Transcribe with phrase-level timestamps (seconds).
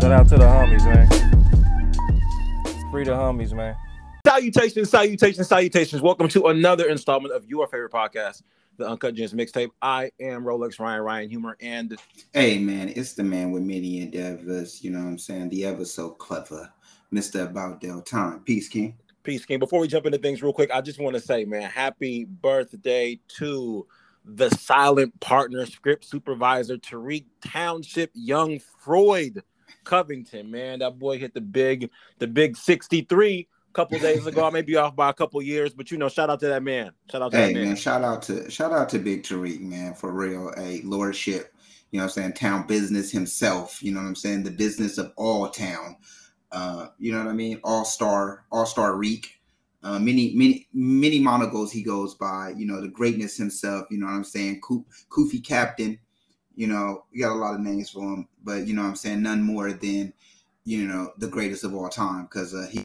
[0.00, 1.06] Shout out to the homies, man.
[2.90, 3.76] Free the homies, man.
[4.26, 6.00] Salutations, salutations, salutations.
[6.00, 8.42] Welcome to another installment of your favorite podcast,
[8.78, 9.68] the Uncut Gems mixtape.
[9.82, 11.98] I am Rolex Ryan Ryan Humor, and
[12.32, 15.50] Hey man, it's the man with many endeavors, you know what I'm saying?
[15.50, 16.72] The ever so clever
[17.12, 17.42] Mr.
[17.42, 18.40] About Del Time.
[18.40, 18.96] Peace, King.
[19.22, 19.58] Peace King.
[19.58, 23.20] Before we jump into things real quick, I just want to say, man, happy birthday
[23.36, 23.86] to
[24.24, 29.42] the silent partner script supervisor, Tariq Township Young Freud
[29.84, 30.50] Covington.
[30.50, 34.44] Man, that boy hit the big, the big 63 a couple days ago.
[34.44, 36.62] I may be off by a couple years, but you know, shout out to that
[36.62, 36.92] man.
[37.10, 37.64] Shout out to Hey that man.
[37.68, 40.52] man, shout out to shout out to Big Tariq, man, for real.
[40.56, 41.54] A lordship,
[41.90, 42.32] you know what I'm saying?
[42.34, 44.42] Town business himself, you know what I'm saying?
[44.44, 45.96] The business of all town.
[46.52, 47.60] Uh, you know what I mean?
[47.62, 49.40] All-star, all-star reek.
[49.82, 54.06] Uh, many, many, many monogles he goes by, you know, the greatness himself, you know
[54.06, 54.60] what I'm saying?
[54.60, 55.98] Koo- Koofy Captain,
[56.60, 59.22] you know, you got a lot of names for him, but you know I'm saying?
[59.22, 60.12] None more than,
[60.66, 62.84] you know, the greatest of all time because uh, he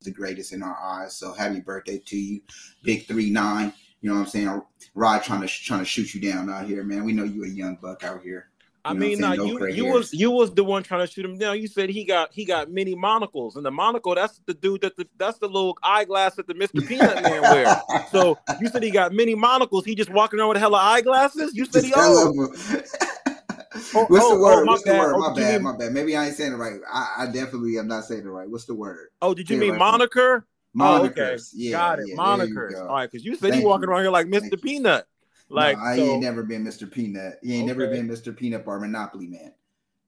[0.00, 1.14] the greatest in our eyes.
[1.14, 2.40] So happy birthday to you,
[2.82, 3.74] Big Three Nine.
[4.00, 4.62] You know what I'm saying?
[4.94, 7.04] Rod trying to trying to shoot you down out here, man.
[7.04, 8.48] We know you a young buck out here.
[8.84, 9.34] I You mean, nah.
[9.34, 11.60] No you you was you was the one trying to shoot him down.
[11.60, 14.96] You said he got he got many monocles, and the monocle that's the dude that
[14.96, 16.86] the, that's the little eyeglass that the Mr.
[16.86, 17.80] Peanut Man wear.
[18.10, 19.86] So you said he got many monocles.
[19.86, 21.54] He just walking around with a hella eyeglasses.
[21.54, 22.82] You said he oh, him.
[23.94, 24.52] Oh, What's oh, the word?
[24.62, 25.00] oh, my What's the bad.
[25.00, 25.14] word?
[25.16, 25.52] Oh, my bad.
[25.54, 25.92] mean- My bad.
[25.92, 26.78] Maybe I ain't saying it right.
[26.92, 28.48] I, I definitely am not saying it right.
[28.50, 29.08] What's the word?
[29.22, 29.78] oh, did you mean right.
[29.78, 30.46] moniker?
[30.78, 32.08] Oh, okay, Yeah, got it.
[32.08, 32.78] yeah, Monikers.
[32.80, 33.90] All right, because you said he Thank walking you.
[33.90, 34.52] around here like Mr.
[34.52, 34.56] you.
[34.58, 35.06] Peanut.
[35.52, 36.02] Like no, I so.
[36.02, 36.90] ain't never been Mr.
[36.90, 37.38] Peanut.
[37.42, 38.34] He ain't never been Mr.
[38.34, 39.52] Peanut or Monopoly man.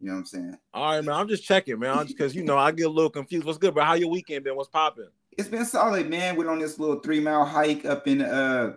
[0.00, 0.58] You know what I'm saying?
[0.72, 1.14] All right, man.
[1.14, 2.06] I'm just checking, man.
[2.06, 3.46] Because you know I get a little confused.
[3.46, 3.84] What's good, bro?
[3.84, 4.56] How your weekend been?
[4.56, 5.08] What's popping?
[5.36, 6.36] It's been solid, man.
[6.36, 8.74] Went on this little three mile hike up in uh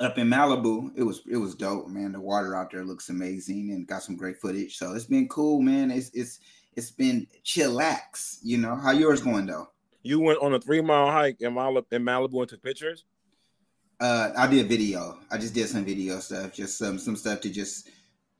[0.00, 0.90] up in Malibu.
[0.96, 2.12] It was it was dope, man.
[2.12, 4.78] The water out there looks amazing and got some great footage.
[4.78, 5.90] So it's been cool, man.
[5.90, 6.40] It's it's
[6.76, 8.38] it's been chillax.
[8.42, 9.68] You know how yours going though?
[10.02, 13.04] You went on a three mile hike in Malibu, in Malibu and took pictures.
[14.00, 15.18] Uh, I did video.
[15.30, 17.90] I just did some video stuff, just some some stuff to just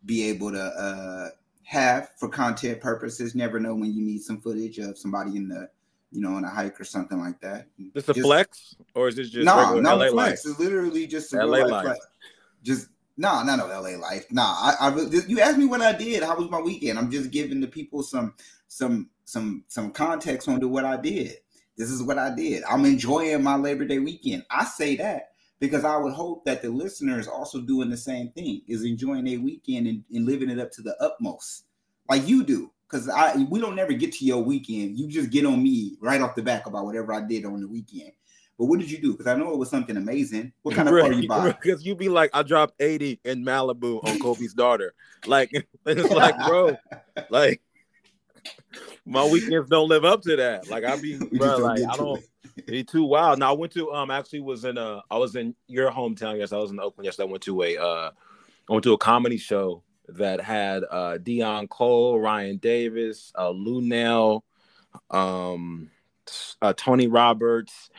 [0.05, 1.29] be able to uh
[1.65, 3.35] have for content purposes.
[3.35, 5.69] Never know when you need some footage of somebody in the
[6.13, 7.67] you know on a hike or something like that.
[7.93, 10.15] This a flex or is this just no, no LA flex.
[10.15, 10.33] life?
[10.33, 11.85] It's literally just a LA life.
[11.85, 12.07] flex.
[12.63, 12.89] Just
[13.19, 14.31] no, not no, LA life.
[14.31, 16.23] Nah, I, I really- you asked me what I did.
[16.23, 16.99] How was my weekend?
[16.99, 18.35] I'm just giving the people some,
[18.69, 21.35] some, some, some context on to what I did.
[21.77, 22.63] This is what I did.
[22.63, 24.45] I'm enjoying my Labor Day weekend.
[24.51, 25.31] I say that
[25.61, 29.41] because I would hope that the listeners also doing the same thing, is enjoying their
[29.41, 31.65] weekend and, and living it up to the utmost,
[32.09, 32.71] like you do.
[32.89, 34.99] Because I we don't never get to your weekend.
[34.99, 37.69] You just get on me right off the back about whatever I did on the
[37.69, 38.13] weekend.
[38.59, 39.13] But what did you do?
[39.13, 40.53] Because I know it was something amazing.
[40.63, 41.53] What kind of car you buy?
[41.63, 44.95] Because you be like, I dropped 80 in Malibu on Kobe's daughter.
[45.27, 45.51] Like
[45.87, 46.77] it's like, bro,
[47.31, 47.61] like
[49.07, 50.69] my weekends don't live up to that.
[50.69, 52.23] Like I be, bro, like I don't.
[52.67, 53.35] Be too Wow.
[53.35, 56.39] Now I went to um actually was in uh I was in your hometown.
[56.39, 57.07] Yes, I was in Oakland.
[57.07, 58.11] Yes, I went to a uh
[58.69, 64.43] I went to a comedy show that had uh Deon Cole, Ryan Davis, uh Luenell,
[65.11, 65.91] um
[66.61, 67.91] uh, Tony Roberts,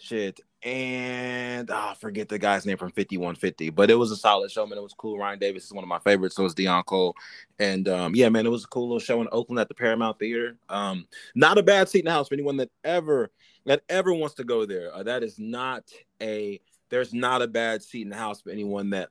[0.00, 4.50] shit, and oh, I forget the guy's name from 5150, but it was a solid
[4.50, 4.78] show, man.
[4.78, 5.18] It was cool.
[5.18, 7.14] Ryan Davis is one of my favorites, so is Deon Cole.
[7.58, 10.18] And um, yeah, man, it was a cool little show in Oakland at the Paramount
[10.18, 10.56] Theater.
[10.68, 13.30] Um, not a bad seat in the house for anyone that ever
[13.66, 14.94] that ever wants to go there.
[14.94, 15.84] Uh, that is not
[16.22, 19.10] a there's not a bad seat in the house for anyone that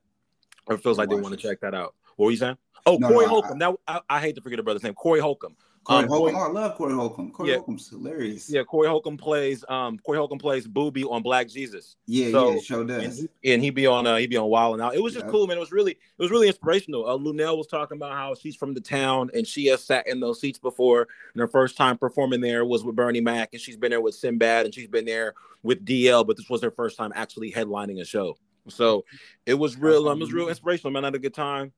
[0.68, 1.94] or feels like they want to check that out.
[2.16, 2.57] What were you saying?
[2.86, 3.56] Oh, no, Corey no, Holcomb.
[3.56, 4.94] I, now I, I, hate to forget a brother's name.
[4.94, 5.56] Corey Holcomb.
[5.85, 6.35] Corey um, Holcomb.
[6.35, 7.31] Oh, I love Corey Holcomb.
[7.31, 7.55] Corey yeah.
[7.57, 8.49] Holcomb's hilarious.
[8.49, 11.95] Yeah, Corey Holcomb plays um Corey Holcomb plays Booby on Black Jesus.
[12.07, 13.03] Yeah, so, yeah, show does.
[13.03, 14.95] And he, and he be on uh he be on Wild and Out.
[14.95, 15.31] It was just yeah.
[15.31, 15.57] cool, man.
[15.57, 17.07] It was really it was really inspirational.
[17.07, 20.19] Uh, Luenell was talking about how she's from the town and she has sat in
[20.19, 21.07] those seats before.
[21.33, 24.15] And her first time performing there was with Bernie Mac, and she's been there with
[24.15, 28.01] Sinbad, and she's been there with DL, but this was her first time actually headlining
[28.01, 28.37] a show.
[28.69, 29.05] So
[29.45, 30.09] it was real.
[30.09, 31.03] Um, it was real inspirational, man.
[31.03, 31.71] I had a good time.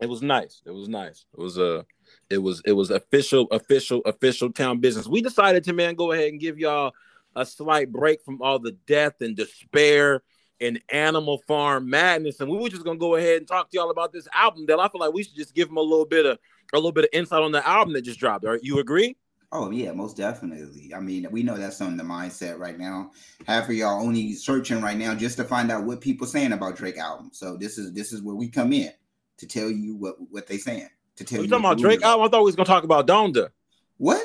[0.00, 0.62] It was nice.
[0.64, 1.26] It was nice.
[1.36, 1.80] It was a.
[1.80, 1.82] Uh,
[2.30, 5.06] it was it was official, official, official town business.
[5.06, 6.92] We decided to man go ahead and give y'all
[7.36, 10.22] a slight break from all the death and despair
[10.60, 13.90] and animal farm madness, and we were just gonna go ahead and talk to y'all
[13.90, 14.66] about this album.
[14.66, 16.38] That I feel like we should just give them a little bit of
[16.72, 18.44] a little bit of insight on the album that just dropped.
[18.44, 19.16] Are you agree?
[19.52, 20.92] Oh yeah, most definitely.
[20.94, 23.12] I mean, we know that's on the mindset right now.
[23.46, 26.76] Half of y'all only searching right now just to find out what people saying about
[26.76, 27.30] Drake album.
[27.32, 28.90] So this is this is where we come in
[29.38, 31.48] to tell you what what they saying to tell you.
[31.48, 32.26] talking about Drake album?
[32.26, 33.50] I thought we was gonna talk about Donda.
[33.98, 34.22] What?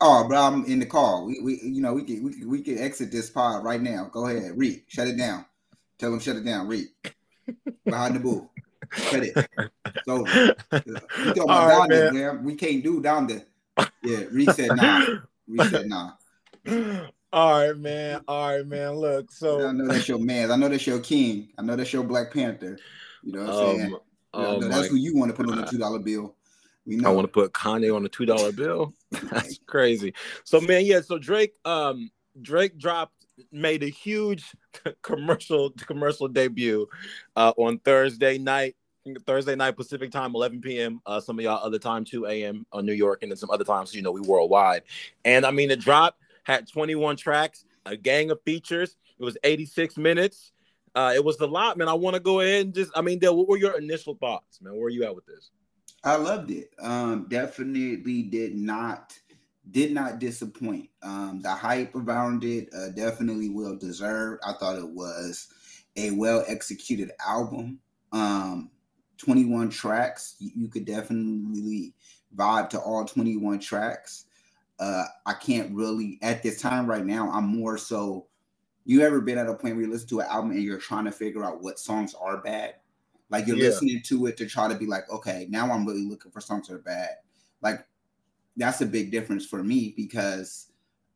[0.00, 1.26] Oh, bro, I'm in the call.
[1.26, 4.10] We, we you know, we can we can we can exit this pod right now.
[4.12, 4.82] Go ahead, read.
[4.88, 5.44] Shut it down.
[5.98, 6.66] Tell him shut it down.
[6.66, 6.88] Read.
[7.84, 8.44] Behind the booth.
[8.92, 9.34] Shut it.
[10.04, 10.24] So we
[10.70, 12.14] talking about right, Donda, man.
[12.14, 12.44] man.
[12.44, 13.44] We can't do Donda.
[14.02, 15.06] Yeah, reset now.
[15.48, 16.18] Reset now.
[17.32, 18.22] All right, man.
[18.28, 18.92] All right, man.
[18.92, 20.50] Look, so I know that's your man.
[20.50, 21.48] I know that's your king.
[21.58, 22.78] I know that's your Black Panther.
[23.22, 23.96] You know what I'm um, saying?
[24.36, 26.34] Oh that's who you want to put on the two dollar bill.
[26.84, 27.10] We know.
[27.10, 28.92] I want to put Kanye on the two dollar bill.
[29.10, 30.14] that's crazy.
[30.44, 31.00] So man, yeah.
[31.00, 32.10] So Drake, um,
[32.40, 34.44] Drake dropped, made a huge
[35.02, 36.86] commercial commercial debut
[37.34, 38.76] uh, on Thursday night.
[39.24, 41.00] Thursday night Pacific time, 11 p.m.
[41.06, 42.66] Uh, some of y'all other time, 2 a.m.
[42.72, 44.82] on New York, and then some other times, you know, we worldwide.
[45.24, 48.96] And I mean, the drop had 21 tracks, a gang of features.
[49.20, 50.50] It was 86 minutes.
[50.96, 51.88] Uh, it was a lot, man.
[51.88, 54.62] I want to go ahead and just, I mean, Dale, what were your initial thoughts,
[54.62, 54.74] man?
[54.74, 55.50] Where are you at with this?
[56.02, 56.70] I loved it.
[56.80, 59.12] Um, definitely did not
[59.72, 60.88] did not disappoint.
[61.02, 64.40] Um, the hype around it uh, definitely well deserved.
[64.46, 65.48] I thought it was
[65.96, 67.80] a well executed album.
[68.12, 68.70] Um,
[69.18, 70.36] 21 tracks.
[70.38, 71.94] You, you, could definitely
[72.36, 74.26] vibe to all 21 tracks.
[74.78, 77.30] Uh, I can't really at this time right now.
[77.30, 78.28] I'm more so
[78.86, 81.04] you ever been at a point where you listen to an album and you're trying
[81.04, 82.76] to figure out what songs are bad?
[83.30, 83.64] Like you're yeah.
[83.64, 86.68] listening to it to try to be like, okay, now I'm really looking for songs
[86.68, 87.10] that are bad.
[87.60, 87.84] Like
[88.56, 90.68] that's a big difference for me because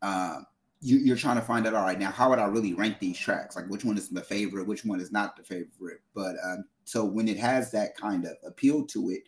[0.03, 0.41] uh,
[0.81, 3.17] you, are trying to find out, all right, now how would I really rank these
[3.17, 3.55] tracks?
[3.55, 6.01] Like which one is my favorite, which one is not the favorite.
[6.13, 9.23] But um, so when it has that kind of appeal to it,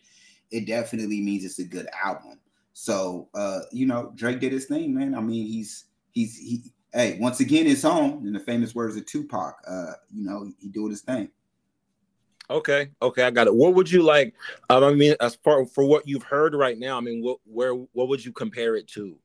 [0.51, 2.41] it definitely means it's a good album.
[2.73, 5.15] So uh, you know, Drake did his thing, man.
[5.15, 8.25] I mean, he's he's he hey, once again, it's on.
[8.25, 11.29] In the famous words of Tupac, uh, you know, he doing his thing.
[12.49, 13.55] Okay, okay, I got it.
[13.55, 14.33] What would you like?
[14.69, 17.73] Um, I mean, as far for what you've heard right now, I mean, what where
[17.73, 19.17] what would you compare it to?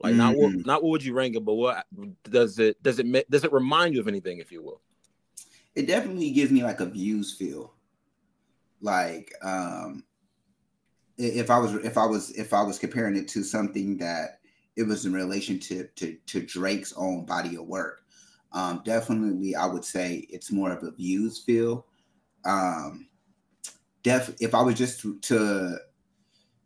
[0.00, 0.18] Like, mm-hmm.
[0.18, 0.62] not what mm-hmm.
[0.66, 1.84] not what would you rank it, but what
[2.30, 4.80] does it does it does it remind you of anything, if you will?
[5.74, 7.74] It definitely gives me like a views feel.
[8.80, 10.04] Like, um,
[11.18, 14.38] if I was if I was if I was comparing it to something that
[14.76, 18.02] it was in relationship to, to, to Drake's own body of work.
[18.52, 21.86] Um, definitely, I would say it's more of a views feel.
[22.44, 23.06] Um,
[24.02, 25.78] def if I was just to, to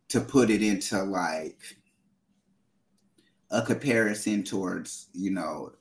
[0.08, 1.60] to put it into like
[3.50, 5.72] a comparison towards you know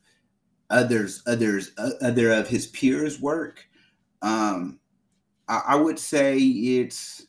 [0.69, 3.65] others others uh, other of his peers work
[4.21, 4.79] um
[5.47, 7.27] I, I would say it's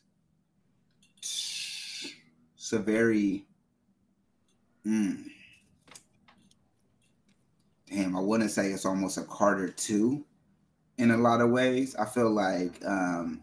[1.17, 3.46] it's a very
[4.87, 5.25] Mm.
[7.89, 10.23] Damn, I wouldn't say it's almost a Carter 2
[10.97, 11.95] in a lot of ways.
[11.95, 13.41] I feel like um,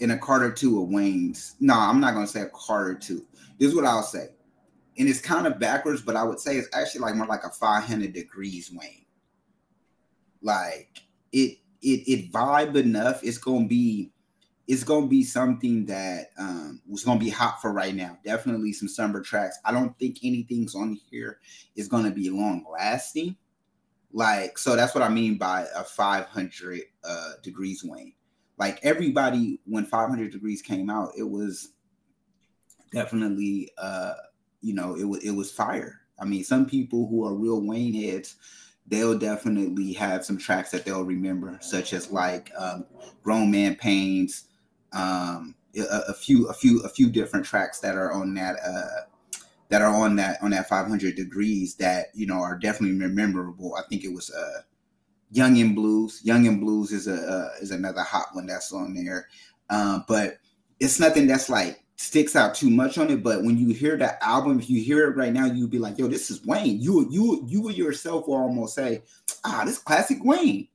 [0.00, 1.54] in a Carter 2 of Wayne's.
[1.60, 3.24] No, I'm not going to say a Carter 2.
[3.58, 4.28] This is what I'll say.
[4.98, 7.50] And it's kind of backwards, but I would say it's actually like more like a
[7.50, 9.04] 500 degrees Wayne.
[10.42, 13.22] Like it, it, it vibe enough.
[13.22, 14.10] It's going to be
[14.66, 18.18] it's gonna be something that um was gonna be hot for right now.
[18.24, 19.58] Definitely some summer tracks.
[19.64, 21.38] I don't think anything's on here
[21.76, 23.36] is gonna be long lasting.
[24.12, 28.14] Like, so that's what I mean by a 500 uh degrees Wayne.
[28.58, 31.72] Like everybody, when 500 degrees came out, it was
[32.92, 34.14] definitely uh
[34.62, 36.00] you know it was it was fire.
[36.18, 38.36] I mean, some people who are real Wayne heads
[38.88, 42.86] they'll definitely have some tracks that they'll remember, such as like um,
[43.22, 44.45] "Grown Man Pains,"
[44.96, 49.02] um, a, a, few, a few, a few different tracks that are on that uh,
[49.68, 53.74] that are on that on that 500 degrees that you know are definitely memorable.
[53.74, 54.62] I think it was uh,
[55.30, 58.94] "Young and Blues." "Young and Blues" is a uh, is another hot one that's on
[58.94, 59.28] there,
[59.70, 60.38] uh, but
[60.80, 63.22] it's nothing that's like sticks out too much on it.
[63.22, 65.98] But when you hear that album, if you hear it right now, you'd be like,
[65.98, 69.02] "Yo, this is Wayne." You you you yourself will almost say,
[69.44, 70.68] "Ah, this classic Wayne."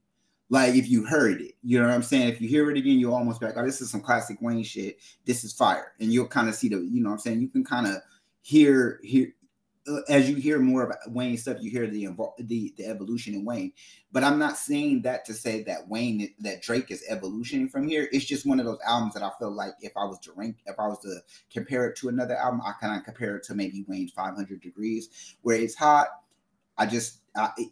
[0.52, 2.28] Like if you heard it, you know what I'm saying.
[2.28, 4.62] If you hear it again, you'll almost be like, "Oh, this is some classic Wayne
[4.62, 4.98] shit.
[5.24, 7.40] This is fire," and you'll kind of see the, you know what I'm saying.
[7.40, 8.02] You can kind of
[8.42, 9.32] hear hear
[9.88, 12.06] uh, as you hear more about Wayne stuff, you hear the
[12.40, 13.72] the the evolution in Wayne.
[14.12, 18.10] But I'm not saying that to say that Wayne that Drake is evolutioning from here.
[18.12, 20.58] It's just one of those albums that I feel like if I was to rank,
[20.66, 21.16] if I was to
[21.50, 25.34] compare it to another album, I kind of compare it to maybe Wayne's 500 Degrees,
[25.40, 26.08] where it's hot.
[26.76, 27.20] I just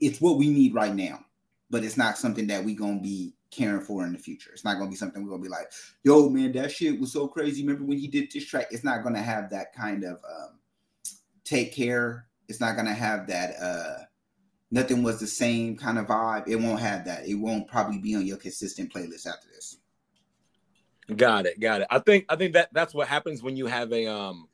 [0.01, 1.27] it's what we need right now,
[1.71, 4.51] but it's not something that we gonna be caring for in the future.
[4.53, 5.71] It's not gonna be something we're gonna be like,
[6.05, 7.63] yo, man, that shit was so crazy.
[7.63, 8.67] Remember when he did this track?
[8.71, 10.59] It's not gonna have that kind of um,
[11.45, 12.27] take care.
[12.49, 14.05] It's not gonna have that uh
[14.71, 16.49] nothing was the same kind of vibe.
[16.49, 17.27] It won't have that.
[17.27, 19.79] It won't probably be on your consistent playlist after this.
[21.17, 21.59] Got it.
[21.59, 21.89] Got it.
[21.91, 24.49] I think I think that that's what happens when you have a um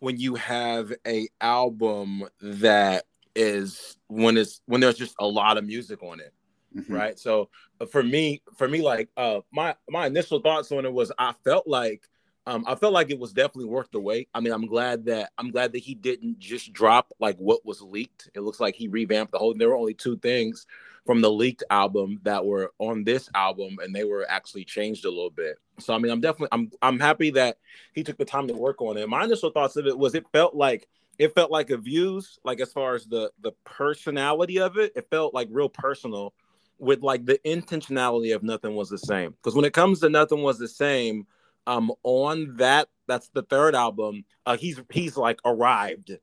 [0.00, 5.64] when you have a album that is when it's when there's just a lot of
[5.64, 6.32] music on it.
[6.76, 6.92] Mm-hmm.
[6.92, 7.18] Right.
[7.18, 7.48] So
[7.80, 11.32] uh, for me, for me, like uh my my initial thoughts on it was I
[11.44, 12.08] felt like
[12.48, 14.28] um, I felt like it was definitely worth the wait.
[14.32, 17.82] I mean, I'm glad that I'm glad that he didn't just drop like what was
[17.82, 18.30] leaked.
[18.34, 19.52] It looks like he revamped the whole.
[19.52, 20.66] There were only two things
[21.04, 25.10] from the leaked album that were on this album, and they were actually changed a
[25.10, 25.58] little bit.
[25.80, 27.58] So I mean, I'm definitely I'm I'm happy that
[27.94, 29.08] he took the time to work on it.
[29.08, 30.86] My initial thoughts of it was it felt like
[31.18, 35.08] it felt like a views like as far as the the personality of it, it
[35.10, 36.32] felt like real personal
[36.78, 39.30] with like the intentionality of nothing was the same.
[39.30, 41.26] Because when it comes to nothing was the same
[41.66, 46.16] um on that that's the third album uh he's he's like arrived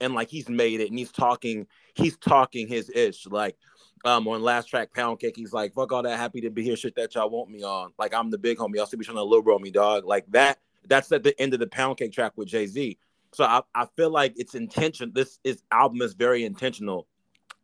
[0.00, 3.26] and like he's made it and he's talking he's talking his ish.
[3.26, 3.56] Like
[4.04, 6.76] um on last track pound cake he's like fuck all that happy to be here
[6.76, 7.92] shit that y'all want me on.
[7.98, 8.76] Like i'm the big homie.
[8.76, 10.04] Y'all still be trying to little bro me dog.
[10.04, 12.98] Like that that's at the end of the pound cake track with jay-z.
[13.32, 17.06] So i, I feel like it's intention this is album is very intentional.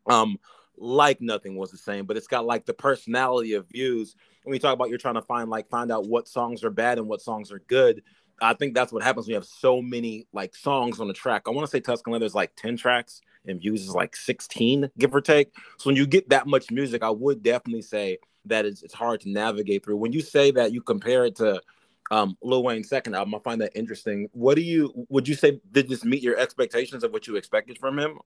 [0.06, 0.38] Um
[0.76, 4.58] like nothing was the same but it's got like the personality of views when we
[4.58, 7.20] talk about you're trying to find like find out what songs are bad and what
[7.20, 8.02] songs are good.
[8.40, 11.42] I think that's what happens when you have so many like songs on the track.
[11.46, 15.14] I want to say Tuscan Leather's like 10 tracks and views is like 16, give
[15.14, 15.52] or take.
[15.78, 19.20] So when you get that much music, I would definitely say that it's, it's hard
[19.22, 19.96] to navigate through.
[19.96, 21.62] When you say that you compare it to
[22.10, 24.28] um, Lil Wayne's second album, I find that interesting.
[24.32, 27.78] What do you would you say did this meet your expectations of what you expected
[27.78, 28.18] from him?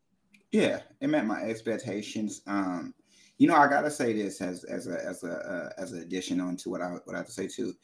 [0.52, 2.40] Yeah, it met my expectations.
[2.46, 2.94] Um,
[3.36, 6.40] you know, I gotta say this as as a as a uh, as an addition
[6.40, 7.74] on to what I what I have to say too.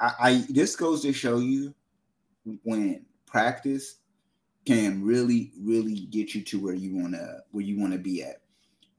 [0.00, 1.74] I, I this goes to show you
[2.62, 3.96] when practice
[4.66, 8.42] can really really get you to where you wanna where you wanna be at,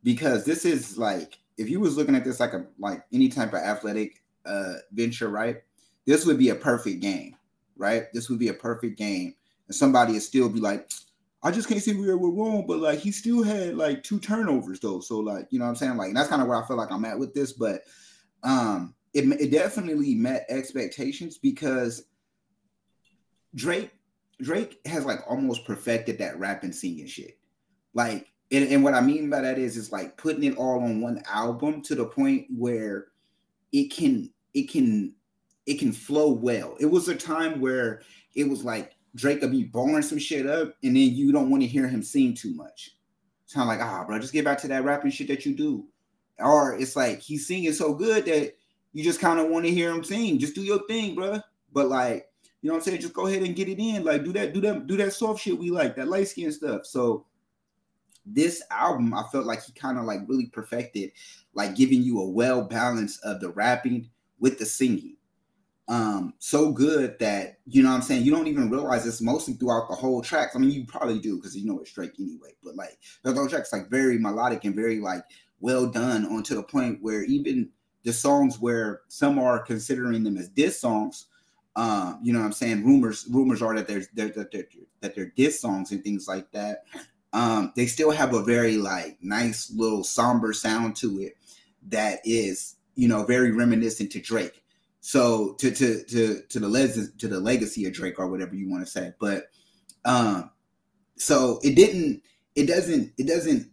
[0.04, 3.54] because this is like if you was looking at this like a like any type
[3.54, 5.58] of athletic uh venture, right?
[6.06, 7.36] This would be a perfect game,
[7.78, 8.06] right?
[8.14, 9.36] This would be a perfect game,
[9.68, 10.90] and somebody would still be like
[11.44, 14.80] I just can't see where we're wrong, but like he still had like two turnovers
[14.80, 15.02] though.
[15.02, 15.98] So like, you know what I'm saying?
[15.98, 17.82] Like that's kind of where I feel like I'm at with this, but
[18.44, 22.06] um it, it definitely met expectations because
[23.56, 23.92] Drake
[24.42, 27.38] Drake has like almost perfected that rap and singing shit.
[27.94, 31.02] Like and, and what I mean by that is is like putting it all on
[31.02, 33.08] one album to the point where
[33.74, 35.14] it can it can
[35.66, 36.78] it can flow well.
[36.80, 38.02] It was a time where
[38.34, 41.62] it was like Drake will be barring some shit up, and then you don't want
[41.62, 42.96] to hear him sing too much.
[43.46, 45.56] It's kind of like, ah, bro, just get back to that rapping shit that you
[45.56, 45.86] do.
[46.40, 48.56] Or it's like he's singing so good that
[48.92, 50.40] you just kind of want to hear him sing.
[50.40, 51.40] Just do your thing, bro.
[51.72, 52.28] But like,
[52.62, 53.02] you know what I'm saying?
[53.02, 54.04] Just go ahead and get it in.
[54.04, 56.86] Like, do that, do that, do that soft shit we like, that light skin stuff.
[56.86, 57.26] So
[58.26, 61.12] this album, I felt like he kind of like really perfected,
[61.54, 65.18] like giving you a well balance of the rapping with the singing
[65.90, 69.54] um so good that you know what I'm saying you don't even realize it's mostly
[69.56, 70.56] throughout the whole tracks.
[70.56, 73.50] I mean, you probably do because you know it's Drake anyway, but like the whole
[73.50, 75.24] tracks like very melodic and very like
[75.60, 77.70] well done on to the point where even
[78.04, 81.28] the songs where some are considering them as diss songs,
[81.76, 82.86] um, you know what I'm saying?
[82.86, 84.68] Rumors rumors are that there's they're, that they're,
[85.02, 86.84] that they're diss songs and things like that.
[87.34, 91.34] Um, they still have a very like nice little somber sound to it
[91.90, 94.63] that is you know very reminiscent to Drake
[95.06, 98.70] so to to to to the les- to the legacy of Drake or whatever you
[98.70, 99.48] want to say, but
[100.06, 100.50] um,
[101.18, 102.22] so it didn't,
[102.56, 103.70] it doesn't, it doesn't,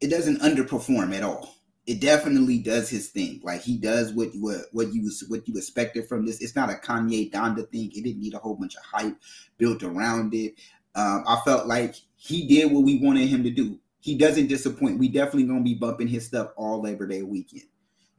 [0.00, 1.56] it doesn't underperform at all.
[1.86, 3.40] It definitely does his thing.
[3.42, 6.40] Like he does what what what you what you expected from this.
[6.40, 7.90] It's not a Kanye Donda thing.
[7.92, 9.16] It didn't need a whole bunch of hype
[9.58, 10.54] built around it.
[10.94, 13.80] Um, I felt like he did what we wanted him to do.
[13.98, 15.00] He doesn't disappoint.
[15.00, 17.68] We definitely gonna be bumping his stuff all Labor Day weekend,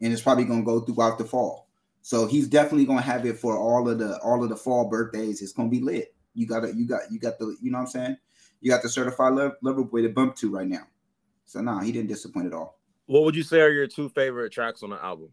[0.01, 1.64] and it's probably gonna go throughout the fall.
[2.05, 5.41] So he's definitely gonna have it for all of the all of the fall birthdays.
[5.41, 6.13] It's gonna be lit.
[6.35, 6.75] You got it.
[6.75, 8.17] You got you got the you know what I'm saying.
[8.61, 10.83] You got the certified lover boy to bump to right now.
[11.45, 12.77] So nah, he didn't disappoint at all.
[13.07, 15.29] What would you say are your two favorite tracks on the album?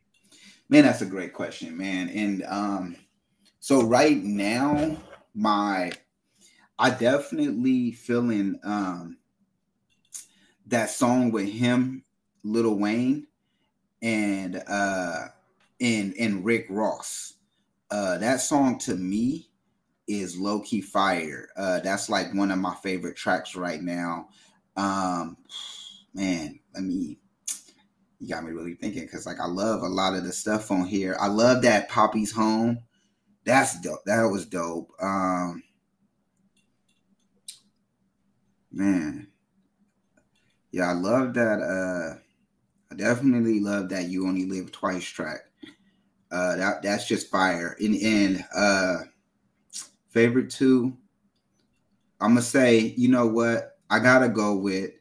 [0.71, 2.09] Man, that's a great question, man.
[2.09, 2.97] And um,
[3.61, 4.97] so right now,
[5.35, 5.93] my
[6.79, 9.19] I definitely feeling um
[10.69, 12.03] that song with him,
[12.43, 13.27] Lil Wayne,
[14.01, 15.27] and uh
[15.83, 17.35] and and Rick Ross.
[17.91, 19.51] Uh that song to me
[20.07, 21.49] is low key fire.
[21.57, 24.29] Uh that's like one of my favorite tracks right now.
[24.77, 25.37] Um
[26.15, 27.19] man, let me
[28.21, 30.85] you got me really thinking because like I love a lot of the stuff on
[30.85, 31.17] here.
[31.21, 32.79] I love that Papi's Home.
[33.45, 34.05] That's dope.
[34.07, 34.93] That was dope.
[35.01, 35.65] Um
[38.71, 39.27] man.
[40.71, 41.61] Yeah, I love that.
[41.61, 42.19] Uh
[42.91, 45.41] I definitely love that you only live twice track.
[46.33, 47.77] Uh that that's just fire.
[47.79, 48.97] And and uh
[50.09, 50.97] favorite two,
[52.21, 53.77] I'm gonna say, you know what?
[53.91, 54.93] I gotta go with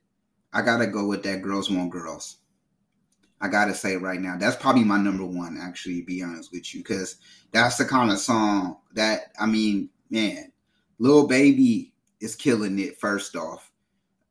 [0.53, 2.37] I gotta go with that girls want girls.
[3.39, 6.81] I gotta say right now, that's probably my number one, actually, be honest with you,
[6.81, 7.15] because
[7.51, 10.51] that's the kind of song that I mean, man,
[10.99, 13.70] Lil Baby is killing it first off.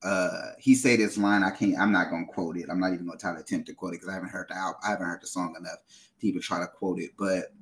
[0.03, 2.67] Uh he said this line, I can't, I'm not gonna quote it.
[2.71, 4.57] I'm not even gonna try to attempt to quote it because I haven't heard the
[4.57, 5.79] album, I haven't heard the song enough
[6.21, 7.11] to even try to quote it.
[7.19, 7.53] But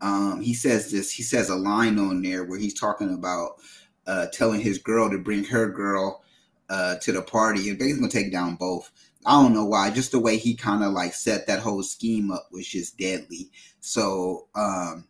[0.00, 3.52] um he says this, he says a line on there where he's talking about
[4.06, 6.22] uh telling his girl to bring her girl
[6.68, 8.90] uh to the party and basically gonna take down both.
[9.26, 9.90] I don't know why.
[9.90, 13.50] Just the way he kind of like set that whole scheme up was just deadly.
[13.80, 15.06] So um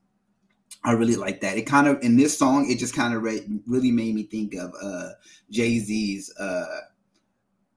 [0.83, 1.59] I really like that.
[1.59, 4.55] It kind of in this song, it just kind of re- really made me think
[4.55, 5.11] of uh
[5.51, 6.81] Jay Z's uh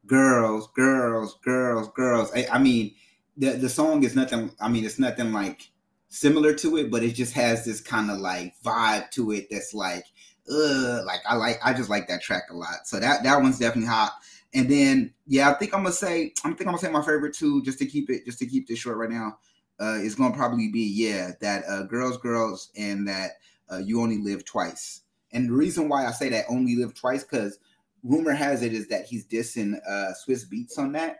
[0.05, 2.95] "Girls, Girls, Girls, Girls." I, I mean,
[3.37, 4.51] the the song is nothing.
[4.59, 5.69] I mean, it's nothing like
[6.09, 9.73] similar to it, but it just has this kind of like vibe to it that's
[9.73, 10.05] like,
[10.49, 11.59] uh, like I like.
[11.63, 12.85] I just like that track a lot.
[12.85, 14.13] So that that one's definitely hot.
[14.53, 17.35] And then, yeah, I think I'm gonna say I think I'm gonna say my favorite
[17.35, 19.39] two, just to keep it, just to keep this short right now,
[19.83, 23.31] uh, is gonna probably be yeah that uh, girls, girls, and that
[23.71, 25.01] uh, you only live twice.
[25.33, 27.59] And the reason why I say that only live twice, because
[28.03, 31.17] rumor has it is that he's dissing uh, Swizz Beatz on that.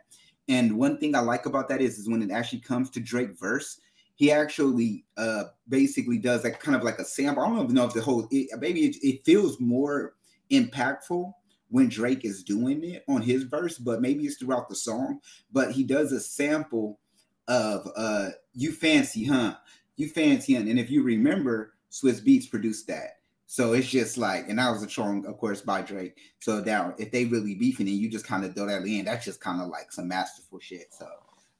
[0.48, 3.38] And one thing I like about that is, is when it actually comes to Drake
[3.38, 3.80] verse,
[4.14, 7.42] he actually uh, basically does like kind of like a sample.
[7.42, 10.14] I don't even know if the whole it, maybe it, it feels more
[10.50, 11.32] impactful
[11.68, 15.18] when Drake is doing it on his verse, but maybe it's throughout the song.
[15.52, 17.00] But he does a sample
[17.48, 19.56] of uh You Fancy, huh?
[19.96, 20.60] You Fancy, huh?
[20.60, 23.18] And if you remember, Swizz Beatz produced that.
[23.46, 26.16] So it's just like, and that was a song, of course, by Drake.
[26.40, 29.24] So now if they really beefing and you just kind of throw that in, that's
[29.24, 30.92] just kind of like some masterful shit.
[30.92, 31.08] So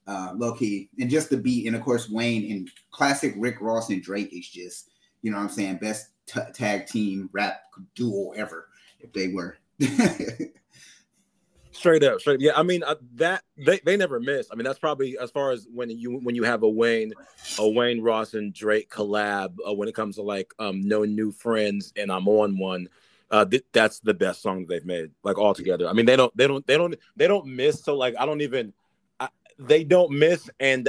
[0.07, 0.91] uh low key.
[0.99, 4.49] And just the beat, and of course, Wayne and classic Rick Ross and Drake is
[4.49, 4.91] just,
[5.23, 7.63] you know what I'm saying, best t- tag team rap
[7.95, 8.69] duo ever
[9.01, 9.59] if they were.
[11.75, 12.37] straight up, straight.
[12.37, 12.41] Up.
[12.41, 14.49] Yeah, I mean uh, that they, they never miss.
[14.51, 17.13] I mean that's probably as far as when you when you have a Wayne,
[17.59, 21.31] a Wayne Ross and Drake collab uh, when it comes to like um no new
[21.31, 22.89] friends and I'm on one.
[23.31, 25.89] Uh, th- that's the best song they've made, like all together.
[25.89, 27.83] I mean, they don't, they don't, they don't, they don't miss.
[27.83, 28.73] So like, I don't even,
[29.19, 30.89] I, they don't miss, and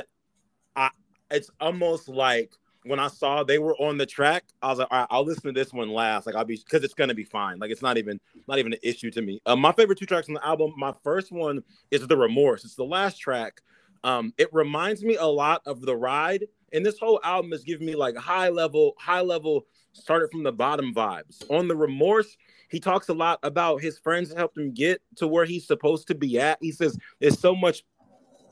[0.75, 0.89] I,
[1.31, 2.51] it's almost like
[2.85, 5.43] when I saw they were on the track, I was like, all right, I'll listen
[5.43, 6.25] to this one last.
[6.25, 7.59] Like I'll be because it's gonna be fine.
[7.59, 9.41] Like it's not even not even an issue to me.
[9.45, 10.73] Uh, my favorite two tracks on the album.
[10.77, 12.63] My first one is the Remorse.
[12.63, 13.61] It's the last track.
[14.03, 17.87] Um, it reminds me a lot of the ride, and this whole album is giving
[17.87, 21.43] me like high level, high level, started from the bottom vibes.
[21.49, 22.37] On the Remorse,
[22.69, 26.15] he talks a lot about his friends helped him get to where he's supposed to
[26.15, 26.59] be at.
[26.61, 27.83] He says there's so much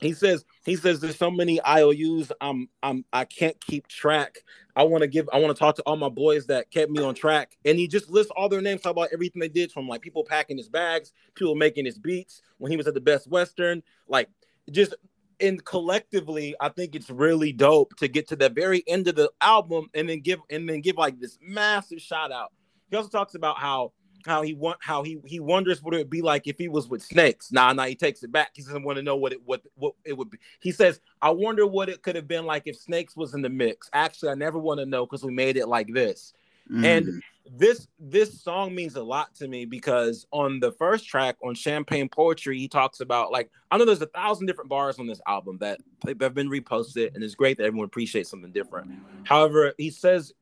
[0.04, 4.40] he says he says there's so many IOUs I'm I'm I can't keep track.
[4.76, 7.02] I want to give I want to talk to all my boys that kept me
[7.04, 7.58] on track.
[7.66, 10.24] And he just lists all their names, talk about everything they did from like people
[10.24, 14.30] packing his bags, people making his beats when he was at the Best Western, like
[14.72, 14.96] just
[15.40, 19.32] and collectively, I think it's really dope to get to the very end of the
[19.42, 22.52] album and then give and then give like this massive shout out.
[22.90, 23.92] He also talks about how
[24.26, 26.88] how he want how he he wonders what it would be like if he was
[26.88, 27.52] with snakes.
[27.52, 28.52] Nah, nah, he takes it back.
[28.54, 30.38] He doesn't want to know what it what what it would be.
[30.60, 33.50] He says, I wonder what it could have been like if snakes was in the
[33.50, 33.90] mix.
[33.94, 36.34] Actually, I never want to know because we made it like this.
[36.72, 36.86] Mm.
[36.86, 41.56] And this this song means a lot to me because on the first track on
[41.56, 45.22] Champagne Poetry, he talks about like I know there's a thousand different bars on this
[45.28, 48.92] album that have been reposted, and it's great that everyone appreciates something different.
[49.24, 50.34] However, he says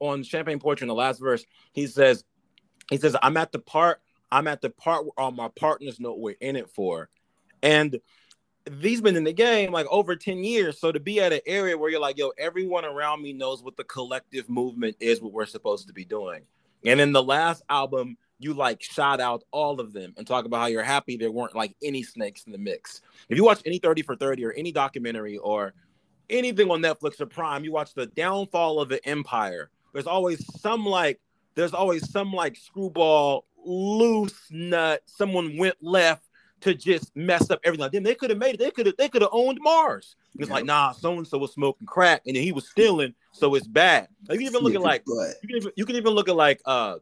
[0.00, 2.24] on Champagne Poetry in the last verse, he says,
[2.90, 4.00] he says, I'm at the part,
[4.30, 7.08] I'm at the part where all my partners know what we're in it for.
[7.62, 8.00] And
[8.70, 10.78] these been in the game like over 10 years.
[10.78, 13.76] So to be at an area where you're like, yo, everyone around me knows what
[13.76, 16.42] the collective movement is, what we're supposed to be doing.
[16.84, 20.60] And in the last album, you like shout out all of them and talk about
[20.60, 23.02] how you're happy there weren't like any snakes in the mix.
[23.28, 25.74] If you watch any 30 for 30 or any documentary or
[26.30, 29.70] anything on Netflix or Prime, you watch the downfall of the empire.
[29.92, 31.20] There's always some like
[31.54, 35.02] there's always some like screwball loose nut.
[35.06, 36.24] Someone went left
[36.60, 37.82] to just mess up everything.
[37.82, 38.58] Like, then they could have made it.
[38.58, 40.16] They could have they could have owned Mars.
[40.34, 40.50] It's yep.
[40.50, 43.66] like nah, so and so was smoking crack and then he was stealing, so it's
[43.66, 44.08] bad.
[44.28, 46.36] Like, you can even look at like you can even, you can even look at
[46.36, 46.96] like uh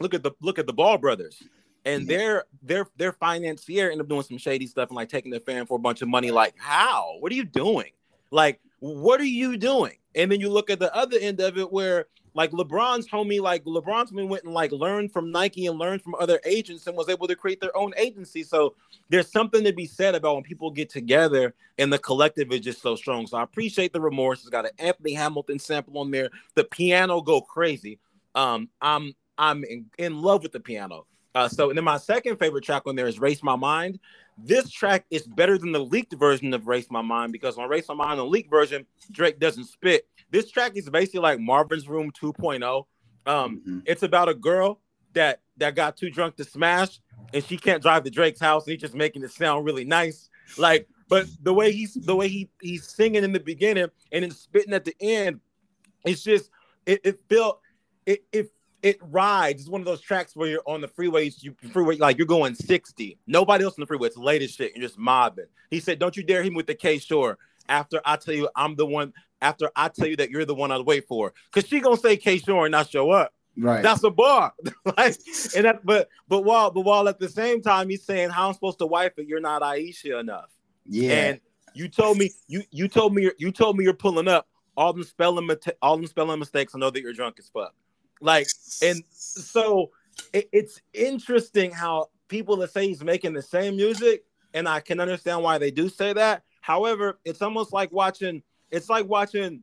[0.00, 1.42] look at the look at the Ball brothers.
[1.84, 5.38] And their their their financier end up doing some shady stuff and like taking the
[5.38, 6.32] fan for a bunch of money.
[6.32, 7.14] Like, how?
[7.20, 7.92] What are you doing?
[8.32, 9.96] Like, what are you doing?
[10.16, 13.64] And then you look at the other end of it where like LeBron's homie, like
[13.64, 17.08] LeBron's homie went and like learned from Nike and learned from other agents and was
[17.08, 18.42] able to create their own agency.
[18.42, 18.74] So
[19.08, 22.82] there's something to be said about when people get together and the collective is just
[22.82, 23.26] so strong.
[23.26, 24.40] So I appreciate the remorse.
[24.40, 26.28] It's got an Anthony Hamilton sample on there.
[26.54, 27.98] The piano go crazy.
[28.34, 31.06] Um, I'm I'm in, in love with the piano.
[31.36, 34.00] Uh, so and then my second favorite track on there is Race My Mind.
[34.38, 37.86] This track is better than the leaked version of Race My Mind because on Race
[37.88, 40.08] My Mind, the leaked version, Drake doesn't spit.
[40.30, 42.86] This track is basically like Marvin's Room 2.0.
[43.26, 43.78] Um, mm-hmm.
[43.84, 44.80] It's about a girl
[45.12, 47.00] that that got too drunk to smash,
[47.34, 50.30] and she can't drive to Drake's house, and he's just making it sound really nice.
[50.56, 54.30] Like, but the way he's the way he he's singing in the beginning and then
[54.30, 55.40] spitting at the end,
[56.02, 56.50] it's just
[56.86, 57.60] it, it felt
[58.06, 58.50] it it
[58.82, 59.62] it rides.
[59.62, 62.54] It's one of those tracks where you're on the freeways, you freeway like you're going
[62.54, 63.18] 60.
[63.26, 64.08] Nobody else on the freeway.
[64.08, 64.72] It's the latest shit.
[64.74, 65.46] You're just mobbing.
[65.70, 68.76] He said, "Don't you dare him with the K Shore." After I tell you I'm
[68.76, 69.12] the one,
[69.42, 72.16] after I tell you that you're the one I'd wait for, because she gonna say
[72.16, 73.32] K Shore and not show up.
[73.56, 73.82] Right.
[73.82, 74.52] That's a bar.
[74.96, 75.16] like,
[75.56, 78.54] and that, but but while but while at the same time he's saying how I'm
[78.54, 80.50] supposed to wife it, you're not Aisha enough.
[80.84, 81.12] Yeah.
[81.12, 81.40] And
[81.74, 85.04] you told me you you told me you told me you're pulling up all them
[85.04, 85.48] spelling
[85.82, 86.74] all them spelling mistakes.
[86.74, 87.74] I know that you're drunk as fuck.
[88.20, 88.48] Like,
[88.82, 89.90] and so
[90.32, 94.24] it, it's interesting how people that say he's making the same music,
[94.54, 96.42] and I can understand why they do say that.
[96.60, 98.42] However, it's almost like watching.
[98.70, 99.62] It's like watching,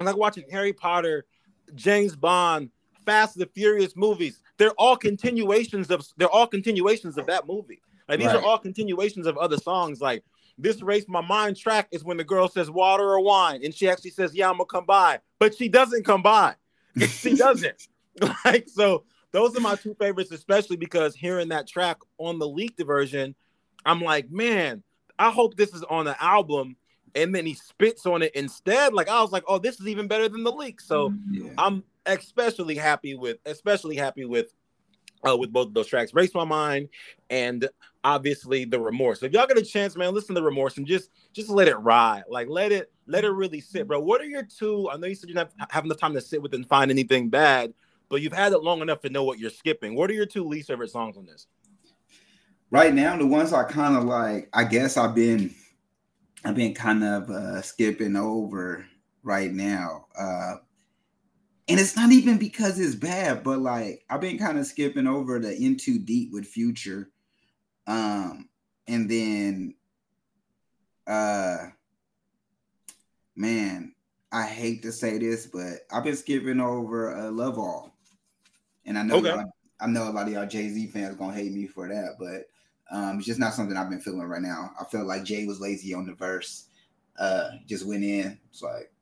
[0.00, 1.26] like watching Harry Potter,
[1.74, 2.70] James Bond,
[3.04, 4.40] Fast and the Furious movies.
[4.56, 6.06] They're all continuations of.
[6.16, 7.82] They're all continuations of that movie.
[8.08, 8.36] Like these right.
[8.36, 10.00] are all continuations of other songs.
[10.00, 10.24] Like
[10.58, 13.88] this race my mind track is when the girl says water or wine, and she
[13.88, 16.54] actually says, "Yeah, I'm gonna come by," but she doesn't come by.
[16.98, 17.88] She doesn't.
[18.44, 22.82] like so, those are my two favorites, especially because hearing that track on the leaked
[22.84, 23.34] version,
[23.84, 24.82] I'm like, man,
[25.18, 26.76] I hope this is on the album.
[27.14, 28.94] And then he spits on it instead.
[28.94, 30.80] Like I was like, oh, this is even better than the leak.
[30.80, 31.50] So yeah.
[31.58, 34.54] I'm especially happy with, especially happy with
[35.26, 36.88] uh, with both of those tracks, Race My Mind
[37.30, 37.68] and
[38.04, 39.22] obviously the remorse.
[39.22, 42.24] If y'all get a chance, man, listen to remorse and just just let it ride.
[42.28, 44.00] Like let it let it really sit, bro.
[44.00, 44.88] What are your two?
[44.90, 46.90] I know you said you don't have, have enough time to sit with and find
[46.90, 47.74] anything bad,
[48.08, 49.94] but you've had it long enough to know what you're skipping.
[49.94, 51.46] What are your two least favorite songs on this?
[52.70, 55.54] Right now, the ones I kind of like, I guess I've been
[56.42, 58.86] I've been kind of uh skipping over
[59.22, 60.06] right now.
[60.18, 60.56] Uh
[61.68, 65.38] and it's not even because it's bad, but like I've been kind of skipping over
[65.38, 67.10] the in too deep with future.
[67.86, 68.48] Um,
[68.88, 69.74] and then
[71.06, 71.66] uh
[73.36, 73.94] man,
[74.30, 77.96] I hate to say this, but I've been skipping over uh, Love All.
[78.84, 79.42] And I know okay.
[79.80, 82.46] I know a lot of y'all Jay-Z fans gonna hate me for that, but
[82.94, 84.72] um, it's just not something I've been feeling right now.
[84.80, 86.66] I felt like Jay was lazy on the verse.
[87.18, 88.38] Uh, just went in.
[88.50, 88.92] It's like,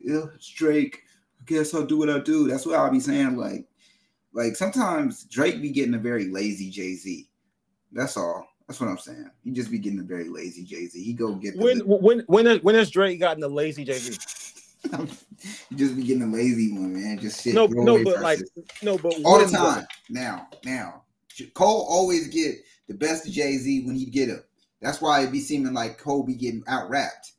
[0.00, 1.02] yeah, it's Drake
[1.40, 2.48] I guess I'll do what I do.
[2.48, 3.36] That's what I'll be saying.
[3.36, 3.66] Like,
[4.32, 7.28] like sometimes Drake be getting a very lazy Jay Z.
[7.92, 8.46] That's all.
[8.66, 9.30] That's what I'm saying.
[9.44, 11.02] He just be getting a very lazy Jay Z.
[11.02, 14.18] He go get when when when when has Drake gotten a lazy Jay Z?
[14.92, 15.08] you
[15.76, 17.18] just be getting a lazy one, man.
[17.18, 17.54] Just shit.
[17.54, 18.40] No, no, but like
[18.82, 19.86] no, but all the time.
[20.10, 21.02] Now, now,
[21.54, 22.56] Cole always get
[22.88, 24.42] the best of Jay Z when he get him.
[24.80, 27.32] That's why it be seeming like Cole be getting out rapped.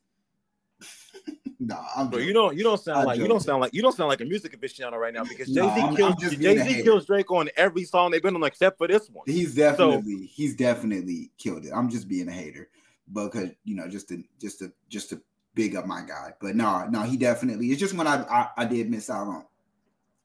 [1.58, 3.22] Nah, I'm but you don't you don't sound I'm like joking.
[3.22, 5.54] you don't sound like you don't sound like a music aficionado right now because Jay
[5.54, 8.88] Z nah, kills Jay Z kills Drake on every song they've been on except for
[8.88, 9.24] this one.
[9.26, 11.72] He's definitely so, he's definitely killed it.
[11.74, 12.68] I'm just being a hater
[13.12, 15.20] because you know just to just to just to
[15.54, 16.32] big up my guy.
[16.40, 19.44] But no, no, he definitely it's just when I I, I did miss out on.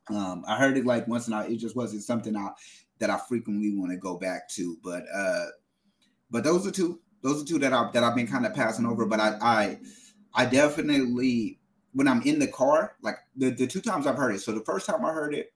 [0.09, 2.49] Um, I heard it like once and I it just wasn't something I
[2.99, 4.77] that I frequently want to go back to.
[4.83, 5.45] But uh
[6.29, 8.85] but those are two those are two that I that I've been kind of passing
[8.85, 9.05] over.
[9.05, 9.79] But I I
[10.33, 11.59] I definitely
[11.93, 14.41] when I'm in the car, like the, the two times I've heard it.
[14.41, 15.53] So the first time I heard it,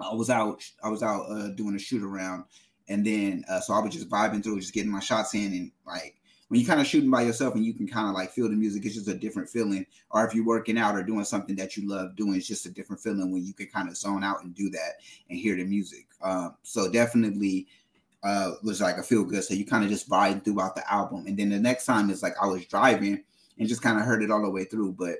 [0.00, 2.44] I was out I was out uh, doing a shoot around,
[2.88, 5.72] and then uh, so I was just vibing through, just getting my shots in, and
[5.86, 6.16] like
[6.48, 8.54] when you kind of shooting by yourself and you can kind of like feel the
[8.54, 9.84] music, it's just a different feeling.
[10.10, 12.70] Or if you're working out or doing something that you love doing, it's just a
[12.70, 14.92] different feeling when you can kind of zone out and do that
[15.28, 16.06] and hear the music.
[16.22, 17.66] Um, so definitely
[18.22, 19.42] uh, was like a feel good.
[19.42, 21.26] So you kind of just vibe throughout the album.
[21.26, 23.24] And then the next time is like I was driving
[23.58, 24.92] and just kind of heard it all the way through.
[24.92, 25.18] But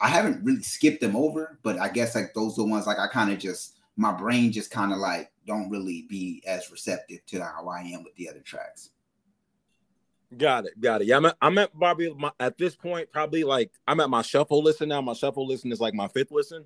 [0.00, 2.98] I haven't really skipped them over, but I guess like those are the ones like
[2.98, 7.24] I kind of just my brain just kind of like don't really be as receptive
[7.26, 8.90] to how I am with the other tracks.
[10.36, 11.08] Got it, got it.
[11.08, 13.10] Yeah, I'm at, I'm at Bobby my, at this point.
[13.10, 15.00] Probably like I'm at my shuffle listen now.
[15.00, 16.64] My shuffle listen is like my fifth listen.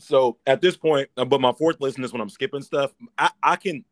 [0.00, 2.92] So at this point, uh, but my fourth listen is when I'm skipping stuff.
[3.16, 3.84] I, I can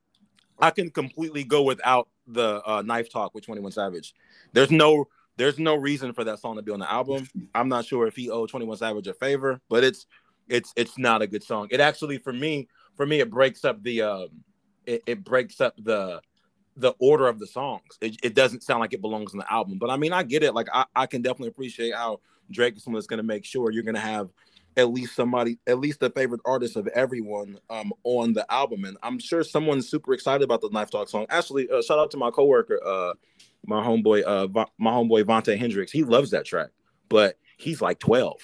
[0.58, 4.14] I can completely go without the uh, knife talk with 21 Savage.
[4.52, 7.26] There's no there's no reason for that song to be on the album.
[7.54, 10.06] I'm not sure if he owed 21 Savage a favor, but it's
[10.48, 11.68] it's it's not a good song.
[11.70, 14.28] It actually for me for me it breaks up the um
[14.86, 16.20] it, it breaks up the
[16.76, 17.98] the order of the songs.
[18.00, 19.76] It, it, doesn't sound like it belongs on the album.
[19.78, 20.54] But I mean, I get it.
[20.54, 23.82] Like I, I can definitely appreciate how Drake is someone that's gonna make sure you're
[23.82, 24.30] gonna have
[24.76, 28.84] at least somebody, at least the favorite artist of everyone um on the album.
[28.84, 31.26] And I'm sure someone's super excited about the Knife Talk song.
[31.28, 33.14] Actually, uh, shout out to my coworker, uh
[33.66, 35.92] my homeboy, uh my homeboy Vontae Hendrix.
[35.92, 36.70] He loves that track,
[37.08, 38.34] but he's like 12.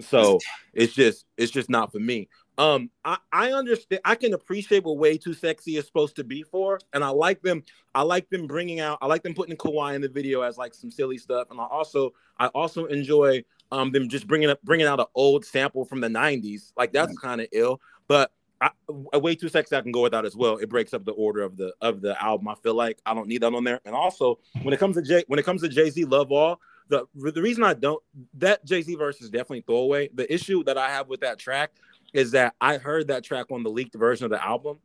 [0.00, 0.38] So
[0.72, 2.28] it's just it's just not for me.
[2.58, 4.02] Um, I, I understand.
[4.04, 7.40] I can appreciate what "Way Too Sexy" is supposed to be for, and I like
[7.40, 7.62] them.
[7.94, 8.98] I like them bringing out.
[9.00, 11.64] I like them putting Kawhi in the video as like some silly stuff, and I
[11.64, 16.00] also I also enjoy um them just bringing up bringing out an old sample from
[16.00, 16.72] the '90s.
[16.76, 20.36] Like that's kind of ill, but I, "Way Too Sexy" I can go without as
[20.36, 20.58] well.
[20.58, 22.48] It breaks up the order of the of the album.
[22.48, 23.80] I feel like I don't need that on there.
[23.84, 26.60] And also when it comes to Jay when it comes to Jay Z, Love All.
[26.88, 28.02] The, the reason I don't
[28.38, 30.10] that Jay Z verse is definitely throwaway.
[30.12, 31.70] The issue that I have with that track
[32.12, 34.78] is that I heard that track on the leaked version of the album.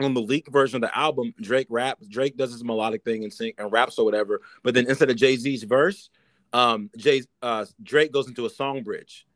[0.00, 2.08] On the leaked version of the album, Drake raps.
[2.08, 4.40] Drake does his melodic thing and sing and raps or whatever.
[4.64, 6.10] But then instead of Jay Z's verse,
[6.54, 9.26] um, Jay uh, Drake goes into a song bridge,